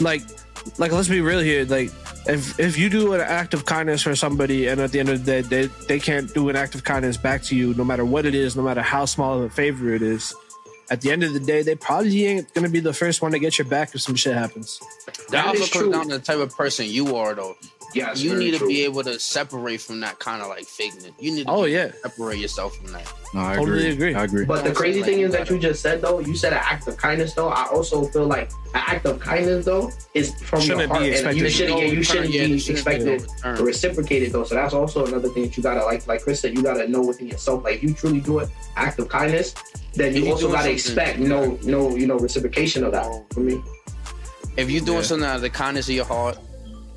[0.00, 0.22] Like,
[0.78, 1.64] like let's be real here.
[1.64, 1.90] Like,
[2.26, 5.24] if if you do an act of kindness for somebody, and at the end of
[5.24, 8.04] the day, they they can't do an act of kindness back to you, no matter
[8.04, 10.34] what it is, no matter how small of a favor it is.
[10.90, 13.38] At the end of the day, they probably ain't gonna be the first one to
[13.38, 14.80] get your back if some shit happens.
[15.06, 15.92] That That also is comes true.
[15.92, 17.56] down to the type of person you are, though.
[17.94, 18.68] Yes, you very need to true.
[18.68, 21.12] be able to separate from that kind of like fakeness.
[21.18, 23.12] You need to Oh yeah, separate yourself from that.
[23.34, 24.08] No, I Totally agree.
[24.10, 24.14] agree.
[24.14, 24.44] I agree.
[24.44, 25.54] But the crazy say thing is that that.
[25.54, 27.48] you just said though, you said an act of kindness though.
[27.48, 31.14] I also feel like an act of kindness though is from Shouldn't your heart, be
[31.16, 33.58] and you shouldn't, yeah, you shouldn't Yeah, be it shouldn't be expected overturned.
[33.60, 34.44] or reciprocated though.
[34.44, 37.02] So that's also another thing that you gotta like, like Chris said, you gotta know
[37.02, 37.64] within yourself.
[37.64, 39.54] Like if you truly do an act of kindness,
[39.94, 43.24] then you you also gotta expect no, no, you know, reciprocation of that.
[43.32, 43.62] For me,
[44.56, 45.02] If you're doing Yeah.
[45.02, 46.36] something out of the kindness of your heart,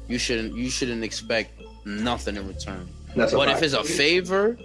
[0.07, 2.87] you shouldn't you shouldn't expect nothing in return.
[3.15, 4.57] that's But if it's a favor,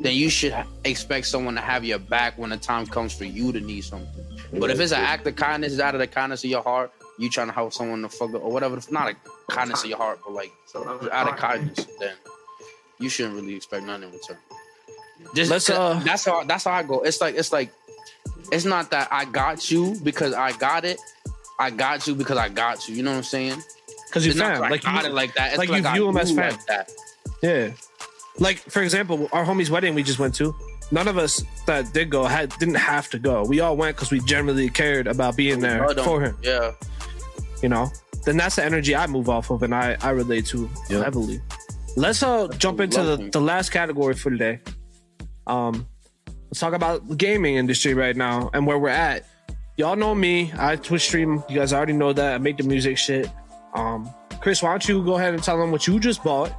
[0.00, 3.52] then you should expect someone to have your back when the time comes for you
[3.52, 4.08] to need something.
[4.58, 6.92] But if it's an act of kindness, it's out of the kindness of your heart,
[7.18, 9.16] you trying to help someone to fuck up or whatever, it's not a
[9.52, 10.52] kindness of your heart, but like
[11.12, 12.14] out of kindness, then
[12.98, 14.38] you shouldn't really expect nothing in return.
[15.34, 17.00] Just Let's, uh, that's how that's how I go.
[17.02, 17.70] It's like it's like
[18.50, 20.98] it's not that I got you because I got it.
[21.58, 22.94] I got you because I got you.
[22.94, 23.62] You know what I'm saying?
[24.10, 25.48] Because you It's not like like I got you, it like that.
[25.50, 26.50] It's like like, you I view 'em as knew fam.
[26.52, 26.90] like that.
[27.42, 27.70] yeah.
[28.38, 30.54] Like for example, our homie's wedding we just went to.
[30.92, 33.44] None of us that did go had didn't have to go.
[33.44, 36.36] We all went because we generally cared about being there for him.
[36.42, 36.72] Yeah.
[37.62, 37.88] you know
[38.24, 41.04] then that's the energy i move off of and i i relate to Yep.
[41.04, 41.40] heavily
[41.96, 43.30] let's uh jump into the, Lovely.
[43.30, 44.60] the last category for today
[45.46, 45.86] um
[46.48, 49.24] let's talk about the gaming industry right now and where we're at
[49.78, 52.98] y'all know me i twitch stream you guys already know that i make the music
[52.98, 53.28] shit
[53.74, 54.08] um
[54.40, 56.52] chris why don't you go ahead and tell them what you just bought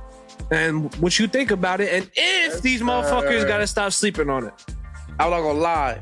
[0.51, 4.53] and what you think about it and if these motherfuckers gotta stop sleeping on it
[5.21, 5.99] I'm not gonna lie.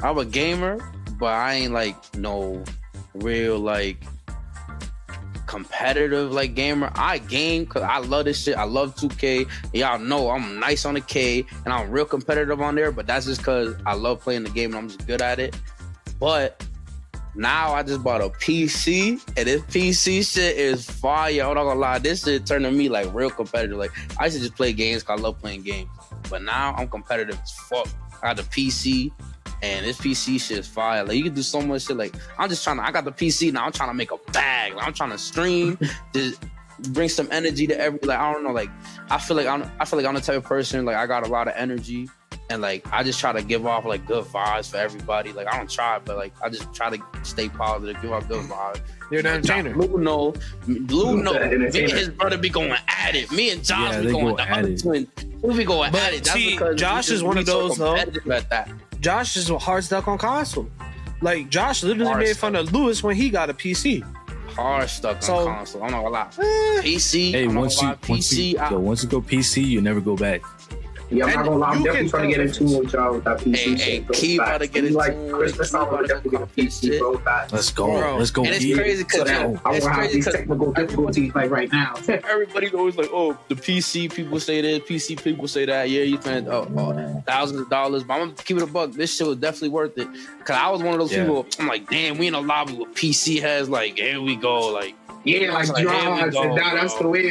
[0.00, 0.78] I'm a gamer,
[1.18, 2.62] but I ain't like no
[3.14, 4.04] real like
[5.46, 6.92] competitive like gamer.
[6.94, 8.56] I game because I love this shit.
[8.56, 9.48] I love 2K.
[9.72, 13.26] Y'all know I'm nice on the K and I'm real competitive on there, but that's
[13.26, 15.58] just because I love playing the game and I'm just good at it.
[16.20, 16.64] But
[17.38, 21.42] now I just bought a PC and this PC shit is fire.
[21.42, 23.78] I'm not gonna lie, this shit turning me like real competitive.
[23.78, 25.88] Like I used to just play games because I love playing games,
[26.28, 27.88] but now I'm competitive as fuck.
[28.22, 29.12] I got the PC
[29.62, 31.04] And this PC shit is fire.
[31.04, 31.96] Like you can do so much shit.
[31.96, 32.84] Like I'm just trying to.
[32.84, 33.64] I got the PC now.
[33.64, 34.74] I'm trying to make a bag.
[34.74, 35.78] Like, I'm trying to stream.
[36.12, 36.42] just
[36.90, 37.98] bring some energy to every.
[38.02, 38.52] Like I don't know.
[38.52, 38.70] Like
[39.10, 39.68] I feel like I'm.
[39.80, 40.84] I feel like I'm the type of person.
[40.84, 42.08] Like I got a lot of energy.
[42.50, 45.32] And like I just try to give off like good vibes for everybody.
[45.32, 48.44] Like I don't try, but like I just try to stay positive, give off good
[48.48, 48.80] vibes.
[49.10, 49.74] You're an entertainer.
[49.74, 50.34] Blue know,
[50.66, 51.32] Blue know.
[51.34, 53.30] Me and his brother be going at it.
[53.32, 54.80] Me and Josh Yeah, be going go the at other it.
[54.82, 55.08] twin.
[55.42, 56.24] We be going But at it.
[56.24, 57.96] That's see, because Josh we is one we of so those, though.
[57.96, 58.70] At that.
[59.00, 60.68] Josh is hard stuck on console.
[61.20, 62.40] Like Josh literally Hard made stuck.
[62.40, 64.02] fun of Luis when he got a PC.
[64.54, 65.82] Hard stuck So- on console.
[65.84, 66.28] I'm not gonna lie.
[66.78, 67.30] Eh, PC.
[67.32, 68.58] Hey, I'm not once you gonna lie, once you, PC.
[68.58, 70.40] I- yo, once you go PC, you never go back.
[71.10, 71.68] Yeah, I'm And not gonna lie.
[71.70, 73.80] I'm definitely trying to get tell into with y'all with that PC Hey, shit.
[73.80, 74.14] hey, bro.
[74.14, 75.30] Key about to get We into like.
[75.32, 75.70] Christmas.
[75.70, 77.00] Key I'm about gonna definitely get a come up with PC, shit.
[77.00, 77.18] bro.
[77.18, 77.52] Facts.
[77.52, 77.86] Let's go.
[77.98, 78.44] Bro, Let's go.
[78.44, 81.34] and it's crazy because that yo, I it's won't have crazy these 'cause technical difficulties
[81.34, 81.94] like right now.
[82.08, 85.88] everybody always like, oh, the PC people say this, PC people say that.
[85.88, 88.62] Yeah, you spend oh, uh, oh, uh, thousands of dollars, but I'm gonna keep it
[88.62, 88.92] a buck.
[88.92, 90.08] This shit was definitely worth it.
[90.44, 91.22] Cause I was one of those Yeah.
[91.24, 91.46] people.
[91.58, 93.68] I'm like, damn, we in a lobby with PC heads.
[93.68, 94.68] Like, here we go.
[94.72, 94.94] Like,
[95.24, 97.30] Yeah, like here go, and now that's the way.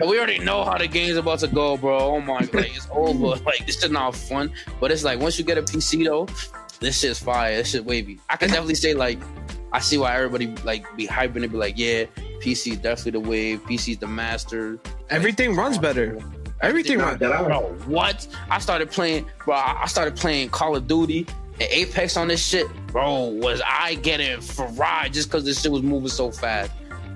[0.00, 1.98] we already know how the game's about to go, bro.
[1.98, 3.42] Oh my, like it's over.
[3.44, 4.52] Like this is not fun.
[4.80, 6.28] But it's like once you get a PC though,
[6.80, 7.56] this shit's fire.
[7.56, 8.20] This shit wavy.
[8.28, 9.18] I can definitely say like,
[9.72, 11.48] I see why everybody like be hyping it.
[11.50, 12.04] Be like, yeah,
[12.40, 13.60] PC is definitely the wave.
[13.64, 14.78] PC's the master.
[15.08, 16.18] everything runs better.
[16.62, 17.18] Everything runs.
[17.20, 18.26] that I- Bro, what?
[18.50, 19.54] I started playing, bro.
[19.54, 23.24] I I started playing Call of Duty and Apex on this shit, bro.
[23.42, 26.70] Was I getting fried just because this shit was moving so fast?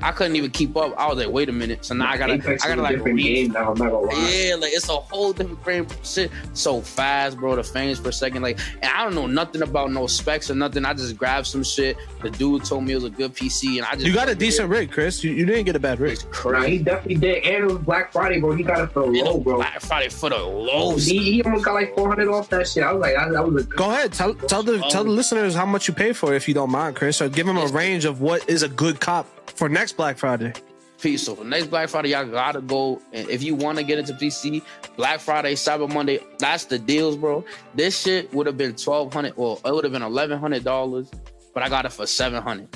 [0.04, 0.94] I couldn't even keep up.
[0.98, 1.82] I was like, wait a minute.
[1.82, 3.16] So now I gotta, Apex I gotta like read.
[3.16, 3.70] game now.
[3.70, 4.30] I'm not gonna lie.
[4.30, 5.86] Yeah, like it's a whole different frame.
[6.02, 7.56] Shit, so fast, bro.
[7.56, 10.84] The frames per second, like, and I don't know nothing about no specs or nothing.
[10.84, 11.96] I just grabbed some shit.
[12.20, 14.34] The dude told me it was a good PC, and I just You got a
[14.34, 15.24] decent rig, Chris.
[15.24, 16.12] You, you didn't get a bad rig.
[16.12, 17.42] It's Nah, he definitely did.
[17.42, 18.54] And it was Black Friday, bro.
[18.54, 19.56] He got it for You low, bro.
[19.56, 20.96] Black Friday for the low.
[20.96, 22.82] He, he almost got like 400 off that shit.
[22.82, 25.14] I was like, that, that was a Go ahead, tell tell the tell the oh.
[25.14, 27.56] listeners how much you pay for it if you don't mind, Chris, or give them
[27.56, 30.52] a range of what is a good cop for next Black Friday.
[31.00, 31.24] Peace.
[31.24, 33.00] So for next Black Friday, y'all gotta go.
[33.12, 34.62] And if you want to get into PC,
[34.96, 37.44] Black Friday, Cyber Monday, that's the deals, bro.
[37.74, 39.36] This shit would have been twelve hundred.
[39.36, 41.10] Well, it would have been eleven hundred dollars,
[41.52, 42.68] but I got it for seven hundred.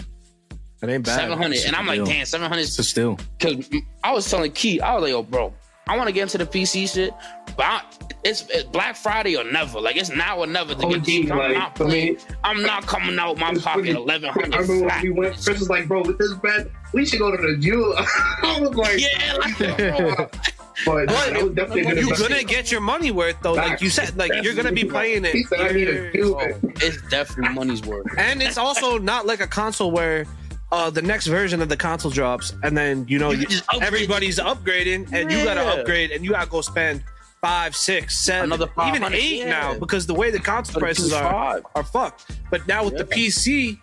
[0.82, 1.18] It ain't bad.
[1.18, 2.06] Seven hundred, and I'm like, deal.
[2.06, 2.66] damn, seven hundred.
[2.66, 3.68] So still, Because
[4.04, 5.54] I was telling Key, I was like, yo, bro,
[5.88, 7.12] I want to get into the PC shit,
[7.56, 7.82] but I,
[8.24, 9.80] it's, it's Black Friday or never.
[9.80, 11.30] Like it's now or never to oh, get OG, this.
[11.30, 12.06] I'm like, not I playing.
[12.14, 15.10] mean, I'm not coming out my It's pocket really- eleven I remember hundred when we
[15.10, 17.94] went, Chris was like, bro, with this bet, we should go to the jewel.
[18.42, 20.28] I was like, Yeah, like, bro.
[20.86, 24.16] But that was definitely You're gonna get your money worth though, like you said.
[24.16, 25.46] Like you're gonna be playing it.
[25.48, 26.12] said, I need a years.
[26.12, 26.38] cube.
[26.38, 28.06] bro, it's definitely money's worth.
[28.16, 30.24] and it's also not like a console where
[30.70, 33.50] uh, the next version of the console drops, and then you know You you, can
[33.52, 37.02] just upgrade everybody's upgrading, and you gotta upgrade, and you gotta go spend
[37.40, 39.48] five, six, seven, Another even 500, eight yeah.
[39.48, 41.62] now because the way the console prices are Five.
[41.74, 42.32] are fucked.
[42.50, 43.78] But now with the PC,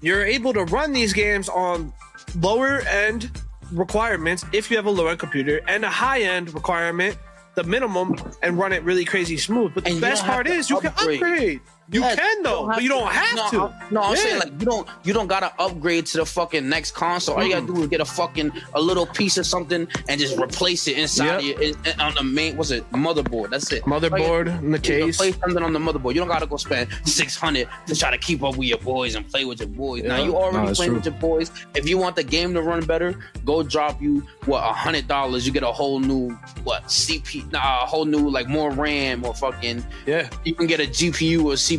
[0.00, 1.92] you're able to run these games on
[2.40, 3.30] lower end
[3.72, 7.16] requirements if you have a low end computer, and a high end requirement,
[7.54, 9.72] the minimum, and run it really crazy smooth.
[9.74, 11.60] But the And best part is you can upgrade.
[11.90, 13.74] You Yes, can though, but you don't have no, to.
[13.90, 14.20] No, I'm Yeah.
[14.22, 17.36] saying like you don't you don't gotta upgrade to the fucking next console.
[17.36, 20.36] All you gotta do is get a fucking a little piece of something and just
[20.38, 21.42] replace it inside Yep.
[21.44, 23.48] your in, on the main what's it motherboard.
[23.50, 23.84] That's it.
[23.84, 25.16] Motherboard in the case.
[25.16, 26.12] Play something on the motherboard.
[26.14, 29.14] You don't gotta go spend six hundred to try to keep up with your boys
[29.14, 30.02] and play with your boys.
[30.04, 30.96] Now you already No, playing true.
[30.98, 31.50] with your boys.
[31.74, 35.46] If you want the game to run better, go drop you what a hundred dollars.
[35.46, 39.32] You get a whole new what CP, nah, a whole new like more RAM or
[39.34, 40.28] fucking Yeah.
[40.44, 41.77] you can get a GPU or CPU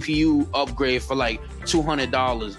[0.53, 2.57] upgrade for like two hundred dollars,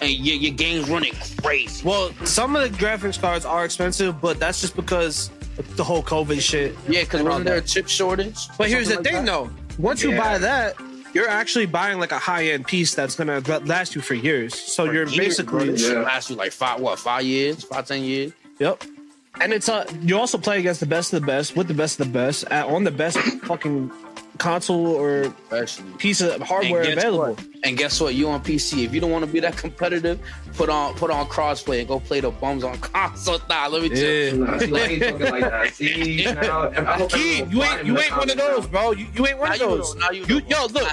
[0.00, 1.12] and your, your game's running
[1.42, 1.86] crazy.
[1.86, 5.30] Well, some of the graphics cards are expensive, but that's just because
[5.76, 6.74] the whole COVID shit.
[6.88, 8.48] Yeah, because And all wasn't there a chip shortage?
[8.56, 9.26] But here's the like thing, that?
[9.26, 9.50] though.
[9.78, 10.74] Once you buy that,
[11.14, 14.54] you're actually buying like a high end piece that's gonna last you for years.
[14.54, 16.02] So you're Years, basically bro, this shit Yeah.
[16.02, 18.32] last you like five what five years, five ten years.
[18.58, 18.82] yep.
[19.40, 21.98] And it's uh you also play against the best of the best with the best
[22.00, 23.90] of the best at, on the best fucking
[24.40, 25.92] console or Actually.
[25.98, 27.34] piece of hardware And available.
[27.34, 27.44] what?
[27.62, 28.14] And guess what?
[28.14, 28.84] You on PC.
[28.84, 30.18] If you don't want to be that competitive,
[30.54, 33.38] put on put on crossplay and go play the bums on console.
[33.48, 34.44] Nah, let me tell you.
[34.44, 35.74] Nah, see, I ain't talking like that.
[35.74, 38.92] See, now, I hope Key, you ain't you ain't one of comments those, bro.
[38.92, 39.94] You, you ain't one Now of you those.
[39.94, 40.88] know, now you You, yo, look,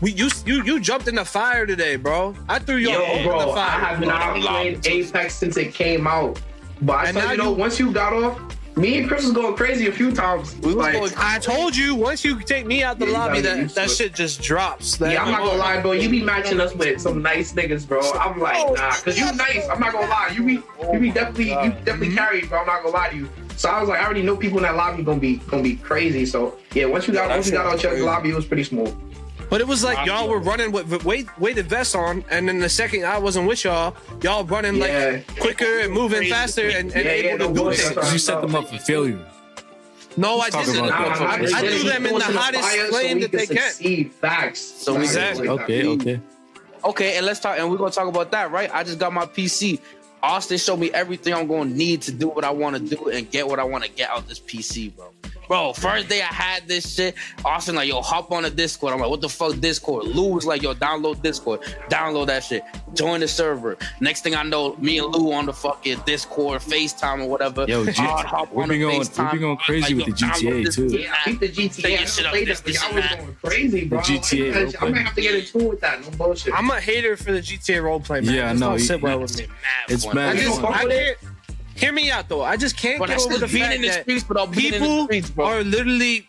[0.00, 2.34] we you you you jumped in the fire today, bro.
[2.48, 5.74] I threw you Yo, all over bro, the I have not played Apex since it
[5.74, 6.40] came out.
[6.82, 8.40] But I And tell now you, know, once you got off,
[8.76, 10.54] me and Chris was going crazy a few times.
[10.60, 13.40] We was like, going I told you once you take me out the Yeah, lobby
[13.42, 14.96] that that shit just drops.
[14.96, 15.92] That- yeah, I'm not gonna lie, bro.
[15.92, 18.00] You be matching us with some nice niggas, bro.
[18.12, 19.68] I'm like, Oh, nah, cause you nice.
[19.68, 20.30] I'm not gonna lie.
[20.34, 20.62] You be,
[20.92, 22.16] you be definitely, you definitely Mm-hmm.
[22.16, 22.60] carried, bro.
[22.60, 23.28] I'm not gonna lie to you.
[23.56, 25.76] So I was like, I already know people in that lobby gonna be, gonna be
[25.76, 26.24] crazy.
[26.24, 28.64] So yeah, once you got, Yeah, once you got out your lobby, it was pretty
[28.64, 28.94] smooth.
[29.52, 32.58] But it was like y'all were running with with weight, weighted vests on, and then
[32.58, 35.10] the second I wasn't with y'all, y'all running Yeah.
[35.26, 36.30] like quicker and moving Crazy.
[36.30, 37.94] faster and, and Yeah, yeah, able no to do bullshit.
[37.94, 38.12] things.
[38.14, 39.20] You set them up for failure.
[40.16, 40.86] No, I Talk didn't.
[40.86, 41.20] about.
[41.20, 43.72] I, I, I threw them in the hottest flame that they can.
[43.78, 44.08] can.
[44.08, 44.60] Facts.
[44.62, 45.48] So we- Exactly.
[45.48, 46.20] Okay, okay.
[46.82, 48.70] Okay, and let's talk, and we're gonna talk about that, right?
[48.74, 49.80] I just got my PC.
[50.22, 53.30] Austin showed me everything I'm gonna need to do what I want to do and
[53.30, 55.10] get what I want to get out of this PC, bro.
[55.52, 58.94] Bro, first day I had this shit, Austin like, yo, hop on the Discord.
[58.94, 60.04] I'm like, what the fuck, Discord?
[60.06, 62.62] Lou was like, yo, download Discord, download that shit,
[62.94, 63.76] join the server.
[64.00, 67.66] Next thing I know, me and Lou on the fucking Discord, FaceTime or whatever.
[67.68, 70.18] Yo, G- I'd hop we've on been the going- we've been going crazy Like, with
[70.18, 70.86] the GTA too.
[70.86, 71.98] Yeah, I keep the GTA.
[72.00, 73.98] I shit up, played this, it, but this, y'all was going crazy, bro.
[74.00, 74.82] GTA Like, roleplay.
[74.82, 76.00] I might have to get in tune with that.
[76.00, 76.54] No bullshit.
[76.54, 78.34] I'm a hater for the GTA roleplay, man.
[78.34, 78.70] Yeah, I know.
[78.70, 79.48] Don't sit well with me.
[79.90, 80.16] It's fun.
[80.16, 80.38] I mad.
[80.38, 81.18] Just, I can't.
[81.82, 82.42] Hear me out though.
[82.42, 84.22] I just can't But get that's over the still being fact in the that streets,
[84.22, 85.46] but I'll in the people streets, bro.
[85.46, 86.20] are literally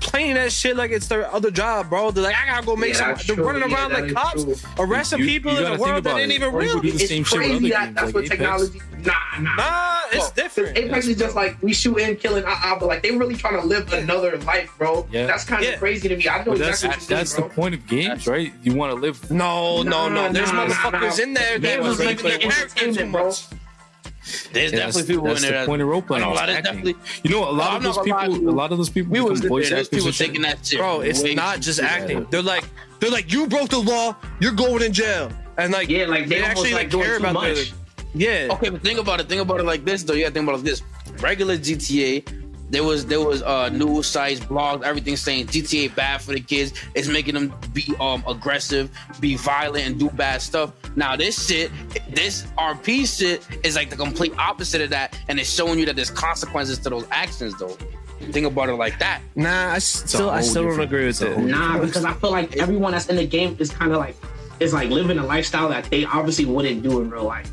[0.00, 2.10] playing that shit like it's their other job, bro.
[2.10, 3.26] They're like, I gotta go make Yeah, some.
[3.26, 3.44] They're true.
[3.46, 4.54] running Yeah, around that like cops, true.
[4.78, 6.34] arresting You- people you in gotta a world that about ain't it.
[6.34, 6.72] even Or real.
[6.74, 8.38] could do the It's same crazy that that's like what Apex.
[8.38, 8.80] technology.
[9.02, 9.56] Nah, nah.
[9.56, 10.76] Nah, it's Well, different.
[10.76, 13.66] Apex is just like we shooting, killing, uh, uh, but like they really trying to
[13.66, 15.08] live another life, bro.
[15.10, 15.26] Yeah.
[15.26, 16.28] That's kind of crazy to me.
[16.28, 18.52] I know that's exactly that's the point of games, right?
[18.62, 19.30] You want to live.
[19.30, 20.30] No, no, no.
[20.30, 22.74] There's nah, nah, motherfuckers in there that Games was is really making it playing characters
[22.74, 23.58] too entertainment, bro.
[24.52, 25.52] There's Yeah, definitely people that's in there.
[25.52, 26.22] the that- point of role playing.
[26.22, 26.84] I know, is that's acting.
[26.84, 26.94] definitely-
[27.24, 29.68] You know, a lot of those people, a lot of those people We was voice
[29.68, 29.76] there.
[29.76, 30.78] There's people taking that shit.
[30.78, 32.26] Bro, it's not just acting.
[32.30, 32.64] They're like,
[33.00, 34.14] they're like, you broke the law.
[34.40, 35.30] You're going in jail.
[35.58, 37.70] And like, Yeah, like they, they actually like like care about much.
[37.70, 37.72] the.
[38.14, 38.48] Yeah.
[38.52, 39.28] Okay, but think about it.
[39.28, 40.12] Think about it like this, though.
[40.14, 40.82] You gotta think about it like this.
[41.20, 42.24] Regular GTA,
[42.72, 46.72] there was there was uh news sites, blogs, everything saying GTA bad for the kids.
[46.94, 50.72] It's making them be um aggressive, be violent, and do bad stuff.
[50.96, 51.70] Now this shit,
[52.08, 55.96] this RP shit is like the complete opposite of that, and it's showing you that
[55.96, 57.76] there's consequences to those actions, though.
[58.30, 59.20] Think about it like that.
[59.34, 61.38] Nah, I still, I still don't agree with it.
[61.38, 64.16] Nah, because I feel like everyone that's in the game is kind of like
[64.60, 67.50] is like living a lifestyle that they obviously wouldn't do in real life.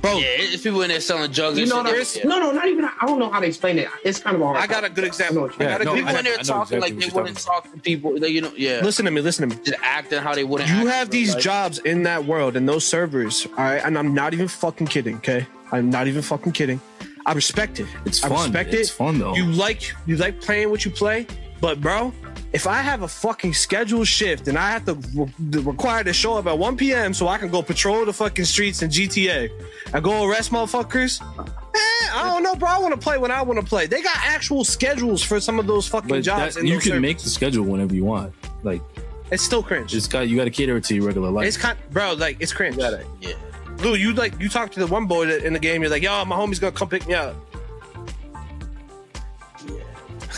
[0.00, 1.58] Bro, Yeah, it's people in there selling drugs.
[1.58, 2.06] You and know, shit.
[2.06, 2.28] that, Yeah.
[2.30, 2.84] no, no, not even.
[2.86, 3.88] I don't know how to explain it.
[4.02, 4.56] It's kind of hard.
[4.56, 5.44] I got a good example.
[5.44, 7.20] I Yeah, got a no, good People I- in there I talking exactly like they
[7.20, 8.18] wouldn't talk to people.
[8.18, 9.62] They, you know, yeah, Listen to me, listen to me.
[9.62, 10.70] just acting how they wouldn't.
[10.70, 11.44] You act have in these real life.
[11.44, 13.82] jobs in that world and those servers, all right?
[13.84, 15.46] And I'm not even fucking kidding, okay?
[15.70, 16.80] I'm not even fucking kidding.
[17.26, 17.86] I respect it.
[18.06, 18.38] It's I fun.
[18.44, 18.94] respect It's it.
[18.94, 19.34] fun, though.
[19.34, 21.26] You like you like playing what you play,
[21.60, 22.12] but bro,
[22.52, 26.34] if I have a fucking scheduled shift and I have to re- require to show
[26.36, 27.14] up at 1 p.m.
[27.14, 29.50] so I can go patrol the fucking streets in GTA
[29.94, 32.68] and go arrest motherfuckers, eh, I don't know, bro.
[32.68, 33.86] I want to play when I want to play.
[33.86, 36.56] They got actual schedules for some of those fucking But jobs.
[36.56, 37.00] that, you can servers.
[37.02, 38.32] make the schedule whenever you want.
[38.64, 38.82] Like
[39.30, 39.94] it's still cringe.
[39.94, 41.46] it's got you got to cater it to your regular life.
[41.46, 42.14] It's kind, bro.
[42.14, 42.76] Like it's cringe.
[42.76, 43.32] Yeah.
[43.78, 45.82] Lou, you like you talk to the one boy that in the game.
[45.82, 47.36] You're like, yo, my homie's gonna come pick me up.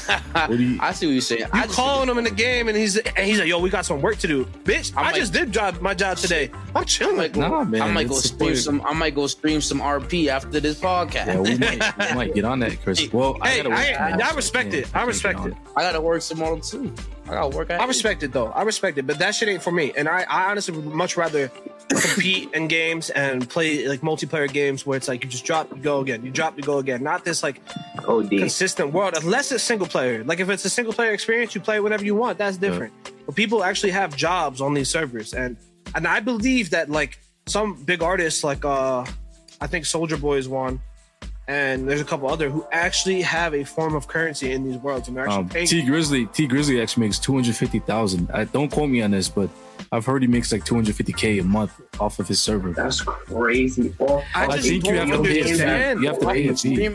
[0.51, 1.43] You- I see what you're saying.
[1.43, 3.85] You I calling him in the game, and he's and he's like, yo, we got
[3.87, 4.93] some work to do, bitch.
[4.97, 6.51] I, might- just did job my job today.
[6.75, 7.33] I'm I chilling.
[7.33, 8.81] go, Nah, man, I might go stream some.
[8.85, 11.27] I might go stream some RP after this podcast.
[11.27, 13.13] yeah, we might, we might get on that, Chris.
[13.13, 14.89] Well, I Hey, gotta work I- I respect it.
[14.95, 15.55] I respect it.
[15.77, 16.93] I gotta work tomorrow too.
[17.27, 17.71] I gotta work.
[17.71, 18.49] I respect it though.
[18.49, 19.93] I respect it, but that shit ain't for me.
[19.97, 21.49] And I, I honestly would much rather
[21.89, 25.77] compete in games and play like multiplayer games where it's like you just drop, you
[25.83, 27.03] go again, you drop, you go again.
[27.03, 27.61] Not this like
[28.09, 28.31] OD.
[28.31, 30.25] consistent world unless it's single player.
[30.25, 32.39] Like if it's a single player experience, you play whenever you want.
[32.39, 32.93] That's different.
[33.27, 35.57] But people actually have jobs on these servers, and
[35.95, 39.05] and I believe that like some big artists, like uh,
[39.61, 40.81] I think Soulja Boy is one,
[41.49, 45.09] and there's a couple other who actually have a form of currency in these worlds,
[45.09, 45.67] and they're actually Um, paying.
[45.67, 48.31] Tee Grizzley, Tee Grizzley actually makes two hundred fifty thousand.
[48.33, 49.49] I don't quote me on this, but
[49.91, 52.73] I've heard he makes like two hundred fifty k a month off of his server.
[52.73, 53.89] That's crazy.
[53.91, 54.23] bro.
[54.35, 55.51] I I just think you have to don't pay a fee.
[56.01, 56.89] You have to pay a fee.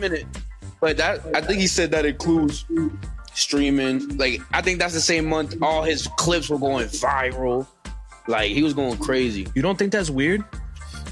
[0.80, 2.64] Streaming it, but that I think he said that includes
[3.34, 4.16] streaming.
[4.16, 7.66] Like I think that's the same month all his clips were going viral.
[8.26, 9.46] Like he was going crazy.
[9.54, 10.44] You don't think that's weird?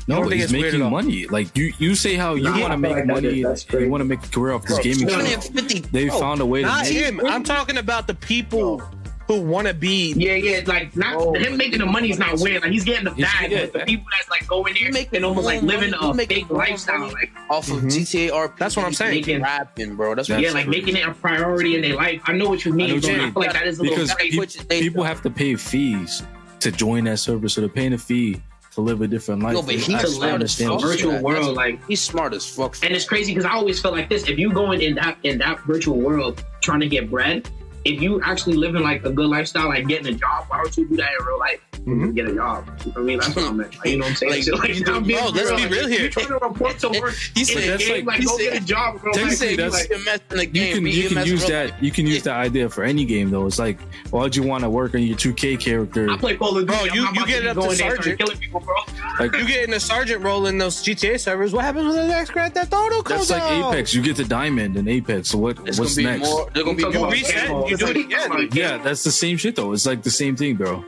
[0.09, 1.27] No, don't he's making money.
[1.27, 3.41] Like you, you say how you Nah, want to make like money.
[3.43, 5.07] is- you want to make a career off this gaming.
[5.07, 5.41] Bro, shit.
[5.43, 7.21] 250 They found a way to Not make him.
[7.27, 8.81] I'm talking about the people
[9.27, 10.13] who want to be.
[10.17, 11.35] Yeah, yeah, like not Oh.
[11.35, 12.63] him making the money is not weird.
[12.63, 15.13] Like he's getting the He's bag, getting but the people that's like going there make
[15.13, 16.11] and almost like living money.
[16.11, 17.91] A make fake lifestyle, like off of Mhm.
[17.93, 18.59] GTA RP.
[18.59, 19.15] That's what I'm saying.
[19.15, 20.15] Making rapping, bro.
[20.15, 20.73] That's what yeah, That's like true.
[20.73, 22.21] making it a priority in their life.
[22.27, 23.33] I know what you I mean, what but you I mean.
[23.33, 24.39] feel like that is a little because crazy.
[24.61, 26.23] pe- they- people have to pay fees
[26.61, 28.41] to join that server, so they're paying a fee
[28.75, 29.55] to live a different life.
[29.55, 31.23] No, but he's I a live understand a virtual saying.
[31.23, 32.77] world, That's- like he's smart as fuck.
[32.83, 35.17] And it's crazy because I always felt like this: if you go in, in that
[35.25, 37.49] in that virtual world trying to get bread,
[37.87, 40.87] if you actually living like a good lifestyle, like getting a job, why don't you
[40.89, 41.61] do that in real life?
[41.87, 42.15] Mhm.
[42.17, 42.67] Get a job.
[42.85, 43.19] You know what I mean?
[43.21, 43.77] That's what I meant.
[43.79, 44.33] Like, you know what I'm saying?
[44.33, 44.85] Like, Shit like, you.
[44.89, 45.57] I'm do- being bro, let's real.
[45.57, 46.01] be Like, real here.
[46.01, 48.27] You're trying to report to work He in said- the that's game, like- like, he
[48.27, 49.01] go said- get a job.
[49.03, 49.13] Bro.
[49.13, 50.75] Technically, Like, that's- like, EMS in the You game.
[50.75, 51.75] can be you can EMS in use real that life.
[51.81, 53.47] you can use that idea for any game though.
[53.47, 53.79] It's like
[54.11, 56.11] why'd you want to work on your 2K character?
[56.11, 56.67] I play Call of Duty.
[56.67, 57.97] Bro, I'm you- not you about get be it up to going there and start
[58.05, 58.19] sergeant.
[58.19, 58.75] killing people, bro.
[59.21, 61.53] Like You get in a sergeant role in those GTA servers.
[61.53, 63.73] What happens when the next Grand Theft Auto comes that's like out?
[63.75, 63.95] Apex.
[63.95, 65.29] You get the diamond in Apex.
[65.29, 66.29] So what It's what's gonna be next?
[66.31, 66.51] more.
[66.53, 67.11] They're gonna be You more.
[67.13, 67.49] reset,
[67.79, 67.89] Camo.
[67.89, 68.31] you do it again.
[68.31, 69.73] like, Yeah, that's the same shit though.
[69.73, 70.85] It's like the same thing, bro.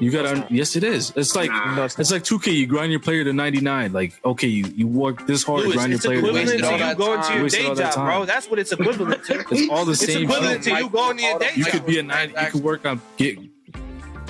[0.00, 1.12] You gotta yes, it is.
[1.16, 1.84] It's like Nah.
[1.84, 2.52] It's it's like 2K.
[2.54, 3.92] You grind your player to 99.
[3.92, 6.58] Like okay, you you work this hard to Luis, grind your player to equivalent to
[6.58, 6.88] 99.
[6.90, 8.24] you going to your day all that job, bro.
[8.24, 9.44] That's what it's equivalent to.
[9.50, 10.22] It's all the It's same.
[10.24, 10.74] equivalent shit.
[10.76, 11.72] to you going to your day You job.
[11.72, 12.30] could be a nine.
[12.30, 13.38] You could work on get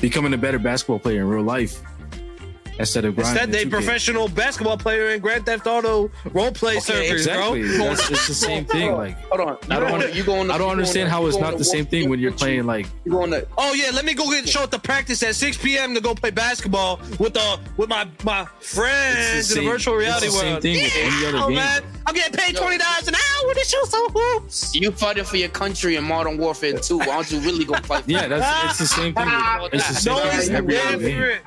[0.00, 1.82] becoming a better basketball player in real life
[2.78, 3.32] instead of grinding.
[3.34, 3.72] Instead, they in 2K.
[3.72, 7.62] professional basketball player in Grand Theft Auto role play servers, Exactly.
[7.62, 7.78] bro.
[7.88, 8.92] That's, it's the same thing.
[8.92, 9.58] Like Hold on.
[9.70, 11.64] I don't going under- to- you going to- I don't understand how it's not the
[11.64, 14.48] same thing when you're playing like You going to Oh yeah, let me go get
[14.48, 15.94] show up to practice at 6 p.m.
[15.94, 19.70] to go play basketball with the with my my friends It's the in the same-
[19.72, 20.62] virtual it's reality the same world.
[20.62, 21.54] thing with any other Yeah, game.
[21.54, 24.74] man, I'm getting paid twenty dollars an hour to shoot some hoops.
[24.74, 26.98] you fighting for your country in Modern Warfare 2?
[26.98, 28.04] Why don't you really go fight?
[28.04, 29.26] For yeah, that's it's the same thing.
[29.62, 31.40] With, it's the same No, thing it's with every other game.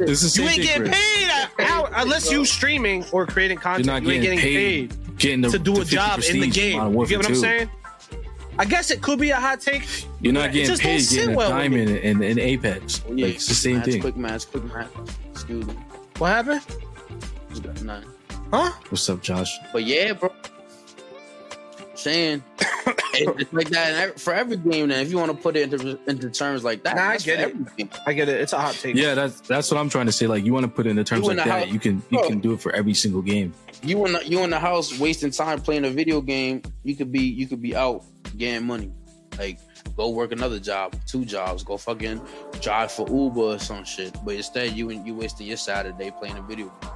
[0.00, 0.63] It's the You ain't thing.
[0.64, 0.98] Getting Chris.
[0.98, 3.86] paid an hour unless you streaming or creating content.
[3.86, 4.04] You're content.
[4.04, 6.48] not you ain't getting getting paid, paid getting the, to do a job in the
[6.48, 6.92] game.
[6.92, 7.70] You get what I'm saying?
[8.56, 9.82] I guess it could be a hot take.
[10.20, 13.02] You're not getting paid sit getting a well with diamond in, in Apex.
[13.08, 14.00] Yeah, Like it's the same match, thing.
[14.00, 14.88] Quick match, quick match.
[15.32, 15.74] Excuse me.
[16.18, 16.62] What happened?
[17.50, 18.04] Just got none.
[18.52, 18.70] Huh?
[18.88, 19.58] What's up, Josh?
[19.72, 20.32] But yeah, bro.
[22.04, 22.42] Saying
[23.14, 24.90] it's like that for every game.
[24.90, 27.40] Then, if you want to put it into, into terms like that, Nah, I get
[27.78, 27.88] it.
[28.06, 28.42] I get it.
[28.42, 28.94] It's a hot take.
[28.94, 30.26] Yeah, that's that's what I'm trying to say.
[30.26, 31.72] Like you want to put it in the terms You in like the that, house-
[31.72, 32.28] you can you Bro.
[32.28, 33.54] can do it for every single game.
[33.82, 36.60] You in the, you in the house wasting time playing a video game.
[36.82, 38.04] You could be you could be out
[38.36, 38.92] getting money.
[39.38, 39.58] Like
[39.96, 41.64] go work another job, two jobs.
[41.64, 42.20] Go fucking
[42.60, 44.14] drive for Uber or some shit.
[44.26, 46.90] But instead, you you wasting your Saturday playing a video game.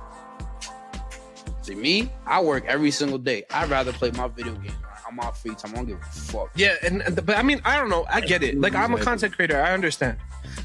[1.62, 3.44] See me, I work every single day.
[3.50, 4.72] I'd rather play my video game.
[5.08, 5.72] I'm off free time.
[5.72, 6.50] I don't give a fuck.
[6.54, 8.06] Yeah, and, and but I mean, I don't know.
[8.10, 8.60] I get it.
[8.60, 9.60] Like I'm a content creator.
[9.60, 10.18] I understand.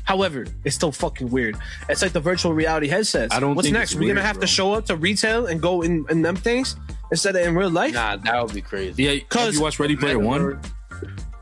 [0.04, 1.56] However, it's still fucking weird.
[1.90, 3.34] It's like the virtual reality headsets.
[3.34, 3.96] I don't What's think next?
[3.96, 4.42] We're gonna have bro.
[4.42, 6.76] to show up to retail and go in, in them things
[7.12, 7.94] instead of in real life.
[7.94, 9.04] Nah, that would be crazy.
[9.04, 10.60] Yeah, because you watch Ready Player One?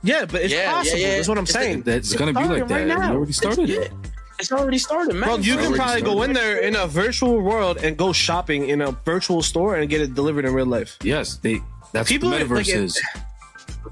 [0.03, 0.99] Yeah, but it's Yeah, yeah, possible.
[0.99, 1.15] yeah.
[1.15, 1.81] That's what I'm It's saying.
[1.83, 2.73] That's gonna be like that.
[2.73, 3.09] right now.
[3.11, 3.87] We already started Yeah.
[4.39, 5.29] It's already started, man.
[5.29, 8.69] Bro, you can already probably go in there in a virtual world and go shopping
[8.69, 10.97] in a virtual store and get it delivered in real life.
[11.03, 11.61] Yes, they.
[11.93, 13.01] That's People, what the like, metaverse it- is.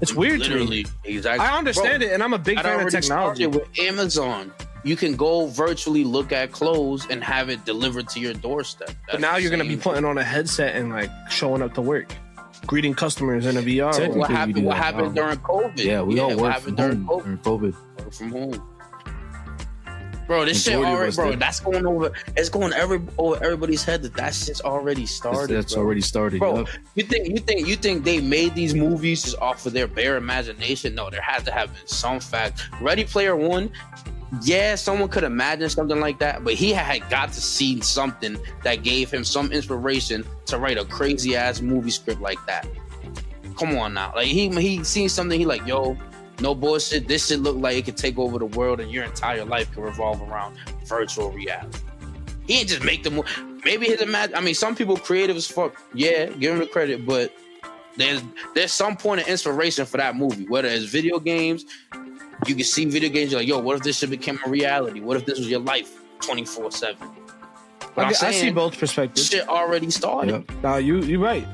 [0.00, 0.54] It's weird to me.
[0.54, 1.44] Literally, exactly.
[1.46, 3.46] I understand it, and I'm a big I'd fan of technology.
[3.46, 4.52] with Amazon.
[4.84, 8.90] You can go virtually look at clothes and have it delivered to your doorstep.
[9.10, 12.10] But now you're gonna be putting on a headset and like showing up to work,
[12.66, 14.16] greeting customers in a VR.
[14.16, 14.64] What happened.
[14.64, 15.76] What happened during COVID?
[15.84, 17.42] Yeah, we all what work happened from during home COVID?
[17.42, 17.98] during COVID.
[18.04, 18.69] Work from home.
[20.30, 21.30] Bro, this shit Majority already, bro.
[21.30, 21.40] did.
[21.40, 22.12] That's going over.
[22.36, 25.56] It's going every over everybody's head that that shit's already started.
[25.56, 26.38] that's already started.
[26.38, 26.68] Bro, yup.
[26.94, 30.16] you think you think you think they made these movies just off of their bare
[30.16, 30.94] imagination?
[30.94, 32.68] No, there had to have been some fact.
[32.80, 33.72] Ready Player One,
[34.42, 38.84] yeah, someone could imagine something like that, but he had got to see something that
[38.84, 42.68] gave him some inspiration to write a crazy ass movie script like that.
[43.58, 45.98] Come on now, like he he seen something, he like, yo,
[46.40, 47.08] no bullshit.
[47.08, 49.84] This shit look like it could take over the world, and your entire life could
[49.84, 51.78] revolve around virtual reality.
[52.46, 53.28] He didn't just make the movie.
[53.64, 54.34] Maybe his imagine.
[54.36, 55.80] I mean, some people creative as fuck.
[55.94, 57.32] Yeah, give him the credit, but
[57.96, 58.22] there's
[58.54, 60.46] there's some point of inspiration for that movie.
[60.46, 61.64] Whether it's video games,
[62.46, 63.30] you can see video games.
[63.32, 65.00] You're like, yo, what if this shit became a reality?
[65.00, 67.08] What if this was your life, twenty four seven?
[67.96, 69.28] I, get- I see both perspectives.
[69.28, 70.30] This shit already started.
[70.48, 70.62] Yup.
[70.62, 71.46] Nah, you you're right.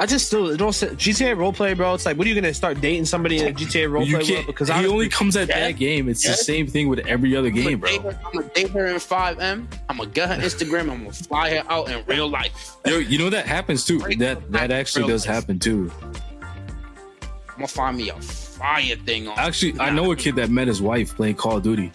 [0.00, 1.92] I just still don't say, GTA roleplay, bro.
[1.94, 4.46] It's like, what are you gonna start dating somebody in a GTA You roleplay can't.
[4.46, 5.58] Because he I only comes at Yeah.
[5.60, 6.08] that game.
[6.08, 6.30] It's Yeah.
[6.32, 7.98] the same thing with every other I'm game, bro.
[8.02, 9.66] her, I'm gonna date her in FiveM.
[9.88, 10.82] I'm gonna get her Instagram.
[10.82, 12.76] I'm gonna fly her out in real life.
[12.86, 13.98] Yo, you know that happens too.
[14.18, 15.90] That that actually does happen too.
[16.02, 19.36] I'm gonna find me a fire thing on.
[19.36, 21.90] Actually, I know a kid that met his wife playing Call of Duty.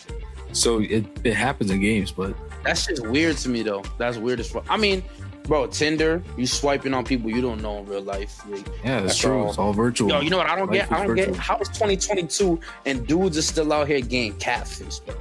[0.51, 2.35] So it, it happens in games, but
[2.65, 3.83] That's just weird to me though.
[3.97, 4.65] That's weird as fuck.
[4.69, 5.03] I mean,
[5.43, 8.41] bro, Tinder, you swiping on people you don't know in real life.
[8.49, 9.39] Like, yeah, that's That's true.
[9.43, 9.49] all.
[9.49, 10.09] It's all virtual.
[10.09, 10.91] yo, you know what I don't Life get?
[10.91, 11.41] I don't get virtual.
[11.41, 15.15] how is 2022 and dudes are still out here getting catfish, bro.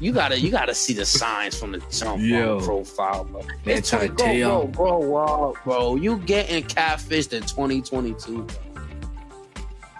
[0.00, 2.56] You gotta, you gotta see the signs from the jump Yo.
[2.58, 3.42] on profile, bro.
[3.66, 5.96] It's Anti 20 bro, bro, bro, bro.
[5.96, 8.56] You getting catfished in 2022, bro.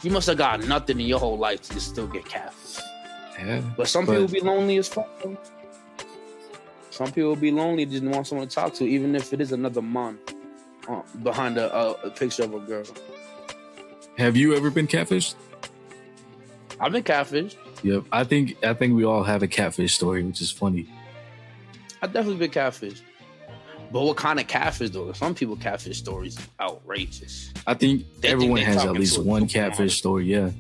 [0.03, 2.81] You must have got nothing in your whole life to still get catfished.
[3.39, 3.61] Yeah.
[3.77, 5.09] But some But- people be lonely as fuck.
[5.23, 5.37] Bro.
[6.93, 9.81] Some people be lonely, just want someone to talk to, even if it is another
[9.81, 10.19] man
[10.87, 12.85] uh, behind a, a, a picture of a girl.
[14.19, 15.35] Have you ever been catfished?
[16.79, 17.57] I've been catfished.
[17.83, 18.05] Yep.
[18.13, 20.87] I think I think we all have a catfish story, which is funny.
[22.03, 23.01] I've definitely been catfished.
[23.91, 25.13] But what kind of catfish though?
[25.13, 27.55] Some people catfish stories outrageous.
[27.67, 30.27] I think They everyone they has at least one catfish story.
[30.27, 30.51] Yeah.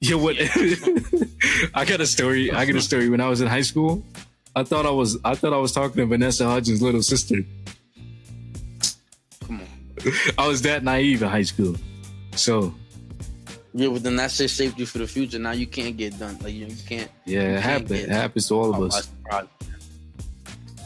[0.00, 0.16] Yeah.
[0.16, 0.36] What?
[1.74, 2.50] I got a story.
[2.50, 3.08] I got a story.
[3.08, 4.04] When I was in high school,
[4.58, 7.36] I thought I was I thought I was talking to Vanessa Hudgens' little sister.
[9.46, 10.12] Come on.
[10.38, 11.76] I was that naive in high school.
[12.34, 12.74] So
[13.72, 15.38] Yeah, but then that shit shaped you for the future.
[15.38, 16.36] Now you can't get done.
[16.42, 17.08] Like you, know, you can't.
[17.24, 18.00] yeah, it can't happened.
[18.00, 19.08] It happens to all of us.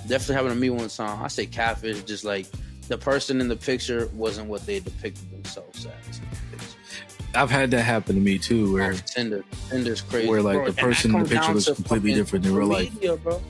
[0.06, 1.22] Definitely happened to me one time.
[1.22, 2.44] I say catfish, just like
[2.88, 6.11] the person in the picture wasn't what they depicted themselves as.
[7.34, 10.28] I've had that happen to me too, where Tinder, Tinder's crazy.
[10.28, 12.92] Where, like, Bro, the person in the picture down looks completely different in real life.
[12.94, 13.40] Media, bro.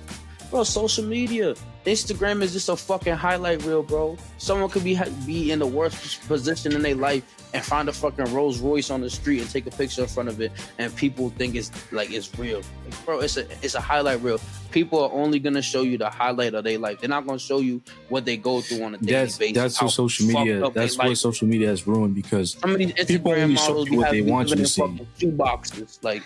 [0.53, 1.55] Bro, social media,
[1.87, 4.19] Instagram is just a fucking highlight reel, bro.
[4.37, 7.25] Someone could be be in the worst position in their life
[7.55, 10.29] and find a fucking Rolls Royce on the street and take a picture in front
[10.29, 12.59] of it, and people think it's like it's real.
[12.85, 14.39] Like, bro, it's a it's a highlight reel.
[14.73, 17.01] People are only gonna show you the highlight of their life.
[17.01, 17.81] They're not gonna show you
[18.11, 19.57] what they go through on a daily that's basis.
[19.57, 22.93] that's what social media that's what life social media has ruined because some of these
[23.07, 24.83] People only show models you what they want you to see.
[24.83, 25.99] in fucking shoe boxes.
[26.03, 26.23] Like,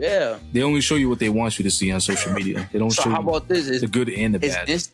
[0.00, 0.38] yeah.
[0.52, 2.68] they only show you what they want you to see on social media.
[2.72, 3.68] They don't So show how you about this?
[3.68, 4.68] Is the good and the is, bad.
[4.68, 4.92] Inst-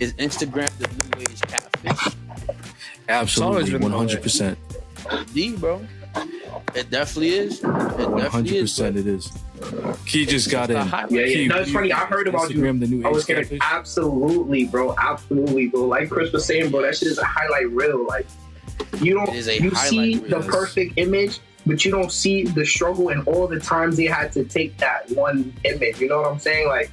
[0.00, 2.14] is Instagram the new age catfish?
[3.08, 4.04] Absolutely, always been one that way.
[4.06, 4.58] hundred percent,
[5.34, 5.80] D, bro.
[6.74, 7.58] It definitely is.
[7.60, 8.62] It definitely hundred is.
[8.70, 8.96] percent.
[8.98, 9.32] It is.
[10.06, 10.88] Key just got a in.
[10.88, 11.26] Yeah, yeah.
[11.26, 11.92] Key, No, it's you- funny.
[11.92, 12.60] I heard about you.
[12.60, 15.84] The new I was age gonna absolutely, bro, absolutely, bro.
[15.86, 18.04] Like Chris was saying, bro, that shit is a highlight reel.
[18.06, 18.26] Like
[19.00, 20.40] you don't, It is a you see reel.
[20.40, 24.32] the perfect image, but you don't see the struggle and all the times they had
[24.32, 26.00] to take that one image.
[26.00, 26.68] You know what I'm saying?
[26.68, 26.90] Like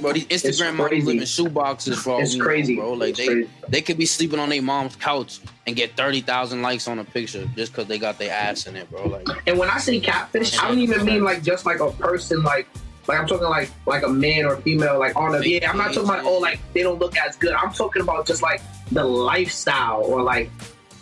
[0.00, 1.06] Bro, these Instagram models crazy.
[1.06, 2.92] live in shoe boxes all it's we know, crazy, bro.
[2.94, 3.50] Like It's they crazy.
[3.68, 7.04] they could be sleeping on their mom's couch and get thirty thousand likes on a
[7.04, 9.06] picture just because they got their ass in it, bro.
[9.06, 12.42] Like And when I say catfish, I don't even mean like just like a person,
[12.42, 12.66] like
[13.06, 15.70] like I'm talking like like a man or female, like on a yeah.
[15.70, 17.52] I'm not talking about oh like they don't look as good.
[17.54, 18.60] I'm talking about just like
[18.92, 20.50] the lifestyle or like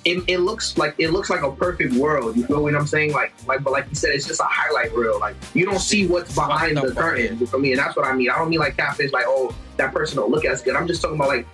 [0.06, 2.36] it, it looks like it looks like a perfect world.
[2.36, 3.12] You feel what I'm saying?
[3.12, 5.18] Like like but like you said, it's just a highlight reel.
[5.18, 7.44] Like you don't see what's behind the curtain.
[7.46, 8.30] For me, and that's what I mean.
[8.30, 10.76] I don't mean like catfish, like oh that person don't look as good.
[10.76, 11.46] I'm just talking about like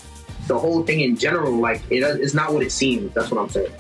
[0.47, 1.59] the whole thing in general.
[1.59, 3.13] Like it, it's not what it seems.
[3.15, 3.73] That's what I'm saying.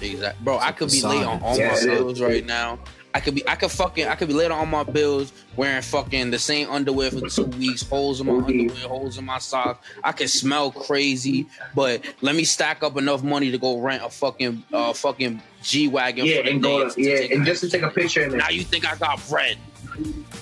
[0.00, 0.58] Exactly, bro.
[0.58, 1.10] I could be Facade.
[1.16, 1.84] late on all Yeah, my it is.
[1.86, 2.78] bills right now.
[3.14, 6.30] I could be, I could fucking, I could be late on my bills wearing fucking
[6.30, 9.86] the same underwear for two weeks, holes in my underwear, holes in my socks.
[10.02, 14.08] I could smell crazy, but let me stack up enough money to go rent a
[14.08, 16.26] fucking, uh, fucking G wagon.
[16.26, 18.62] Yeah, for the and go to, yeah, and just to take a picture now you
[18.62, 19.58] think I got bread?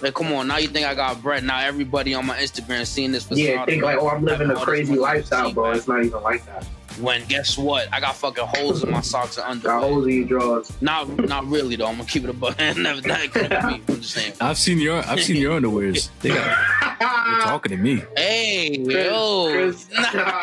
[0.01, 1.45] Like, come on, now you think I got bread?
[1.45, 3.25] Now everybody on my Instagram seeing this.
[3.25, 3.39] For some.
[3.39, 5.73] Yeah, facade think like oh I'm living a crazy lifestyle, bro.
[5.73, 6.66] It's not even like that.
[7.01, 7.89] When guess what?
[7.93, 9.81] I got fucking holes in my socks and Got underwear.
[9.95, 10.73] holes in your drawers.
[10.83, 11.87] Not, not really though.
[11.87, 12.59] I'm gonna keep it a buck.
[12.59, 13.57] Never that could be.
[13.57, 14.33] I'm just saying.
[14.41, 16.11] I've seen your I've seen your underwears.
[16.21, 16.57] They got
[17.01, 18.03] they're talking to me.
[18.17, 20.43] Hey, Chris, yo, Chris, Nah.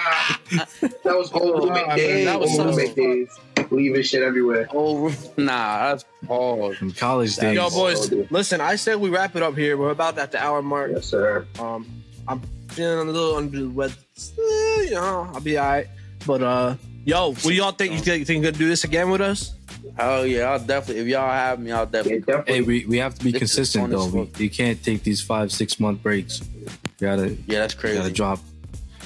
[1.04, 2.26] that was old Oh, roommate man, days.
[2.26, 3.30] that was old so- roommate days.
[3.70, 4.70] Leaving shit everywhere.
[4.74, 6.78] oh, nah, that's hard.
[6.78, 7.56] From college days.
[7.58, 8.62] Yo, boys, Oh, listen.
[8.62, 9.76] I said we wrap it up here.
[9.76, 10.92] We're about at the hour mark.
[10.94, 11.46] Yes, sir.
[11.60, 11.86] Um,
[12.30, 13.94] I'm feeling a little under the weather.
[14.18, 15.88] Eh, You know, I'll be alright.
[16.28, 16.76] But uh,
[17.06, 17.94] yo, what do y'all think?
[17.94, 19.54] You think, think you're gonna do this again with us?
[19.96, 21.02] Hell yeah, I'll definitely.
[21.04, 22.20] If y'all have me, I'll Yeah, definitely.
[22.20, 22.54] definitely.
[22.54, 24.08] Hey, we, we have to be This consistent though.
[24.08, 26.42] We, you can't take these five six month breaks.
[26.42, 26.68] You
[27.08, 27.98] gotta Yeah, that's crazy.
[27.98, 28.40] gotta drop.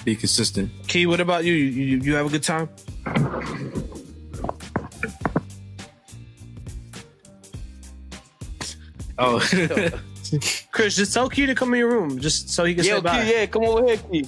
[0.04, 0.72] Be consistent.
[0.88, 1.54] Key, what about you?
[1.54, 2.68] You, you, you have a good time?
[9.18, 9.40] Oh,
[10.72, 13.02] Chris, just tell Key to come in your room, just so he can Yo, say
[13.02, 13.24] bye.
[13.24, 14.26] Key, yeah, come over here, Key.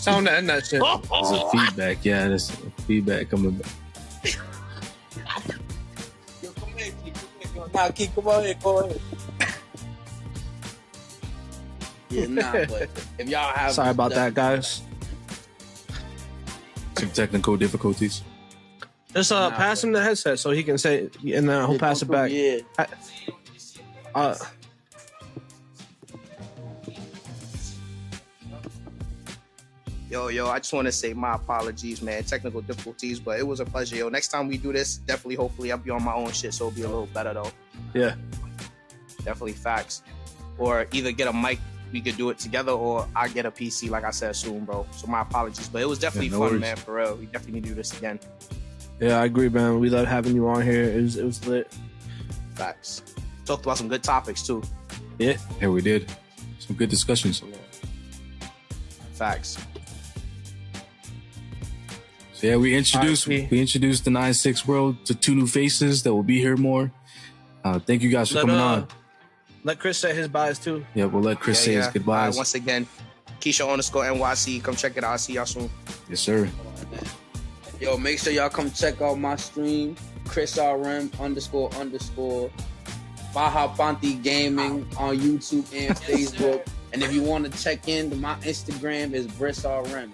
[0.00, 0.80] It's time to end that shit.
[0.80, 2.02] This is feedback.
[2.06, 2.50] Yeah, this
[2.86, 3.70] feedback coming back.
[6.42, 7.12] Yo, come here, Key.
[7.42, 7.64] Come here.
[7.74, 8.54] Nah, Key, come on here.
[8.62, 9.00] Go ahead.
[12.08, 12.88] Yeah, nah, but
[13.18, 14.80] if y'all have Sorry about that, guys.
[16.96, 18.22] Some technical difficulties.
[19.12, 22.00] Just uh, Nah, pass him the headset so he can say, and then he'll pass
[22.00, 22.30] it back.
[22.30, 22.60] Yeah.
[24.14, 24.34] Uh,
[30.10, 32.24] Yo, yo, I just want to say my apologies, man.
[32.24, 34.08] Technical difficulties, but it was a pleasure, yo.
[34.08, 36.74] Next time we do this, definitely, hopefully, I'll be on my own shit, so it'll
[36.76, 37.50] be a little better, though.
[37.94, 38.16] yeah.
[39.18, 40.02] Definitely facts.
[40.58, 41.60] Or either get a mic,
[41.92, 44.84] we could do it together, or I get a PC, like I said, soon, bro.
[44.90, 46.60] So my apologies, but it was definitely Yeah, no fun, worries.
[46.60, 47.14] man, for real.
[47.16, 48.18] We definitely need to do this again.
[48.98, 49.78] Yeah, I agree, man.
[49.78, 50.84] We love having you on here.
[50.84, 51.72] It was, it was lit.
[52.56, 53.02] Facts.
[53.44, 54.60] Talked about some good topics, too.
[55.18, 55.36] Yeah,
[55.68, 56.10] we did.
[56.58, 57.42] Some good discussions.
[59.12, 59.56] Facts.
[62.42, 63.50] Yeah, we introduced RIP.
[63.50, 66.90] we introduced the nine six world to two new faces that will be here more.
[67.64, 68.88] Uh, thank you guys for Let, coming uh, on.
[69.64, 70.84] Let Chris say his buys too.
[70.94, 72.30] Yeah, we'll let Chris say his goodbyes.
[72.30, 72.86] right, once again,
[73.40, 74.62] Keisha underscore NYC.
[74.62, 75.12] Come check it out.
[75.12, 75.68] I'll see y'all soon.
[76.08, 76.48] yes, sir.
[77.78, 82.50] Yo, make sure y'all come check out my stream, Chris RM underscore underscore
[83.34, 86.66] Baja Panti Gaming on YouTube and Facebook.
[86.92, 90.12] and if you want to check in, my Instagram is Briss RM.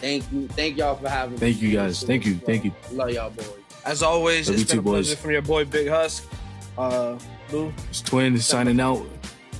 [0.00, 1.38] Thank you, thank y'all for having me.
[1.38, 2.02] Thank you, guys.
[2.02, 2.34] Thank you.
[2.36, 2.72] Thank you.
[2.92, 3.46] Love y'all boys.
[3.84, 5.20] As always, Love it's you been too, a pleasure boys.
[5.20, 6.24] from your boy Big Husk.
[6.76, 7.18] Uh,
[7.50, 9.04] Lou, It's Twin signing out.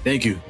[0.04, 0.40] Thank you.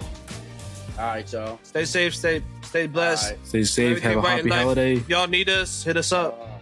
[0.99, 1.59] All right, y'all.
[1.63, 3.25] stay safe, stay stay blessed.
[3.33, 3.47] All right.
[3.47, 4.03] Stay safe.
[4.03, 4.61] Have a Everything right happy life.
[4.63, 4.93] holiday.
[4.97, 6.61] If y'all need us, hit us up.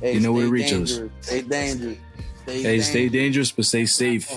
[0.00, 0.90] Hey, You know where to reach us.
[0.92, 1.12] dangerous.
[1.20, 1.96] Stay dangerous.
[2.42, 3.12] Stay Hey, stay dangerous.
[3.12, 4.32] dangerous, but stay safe.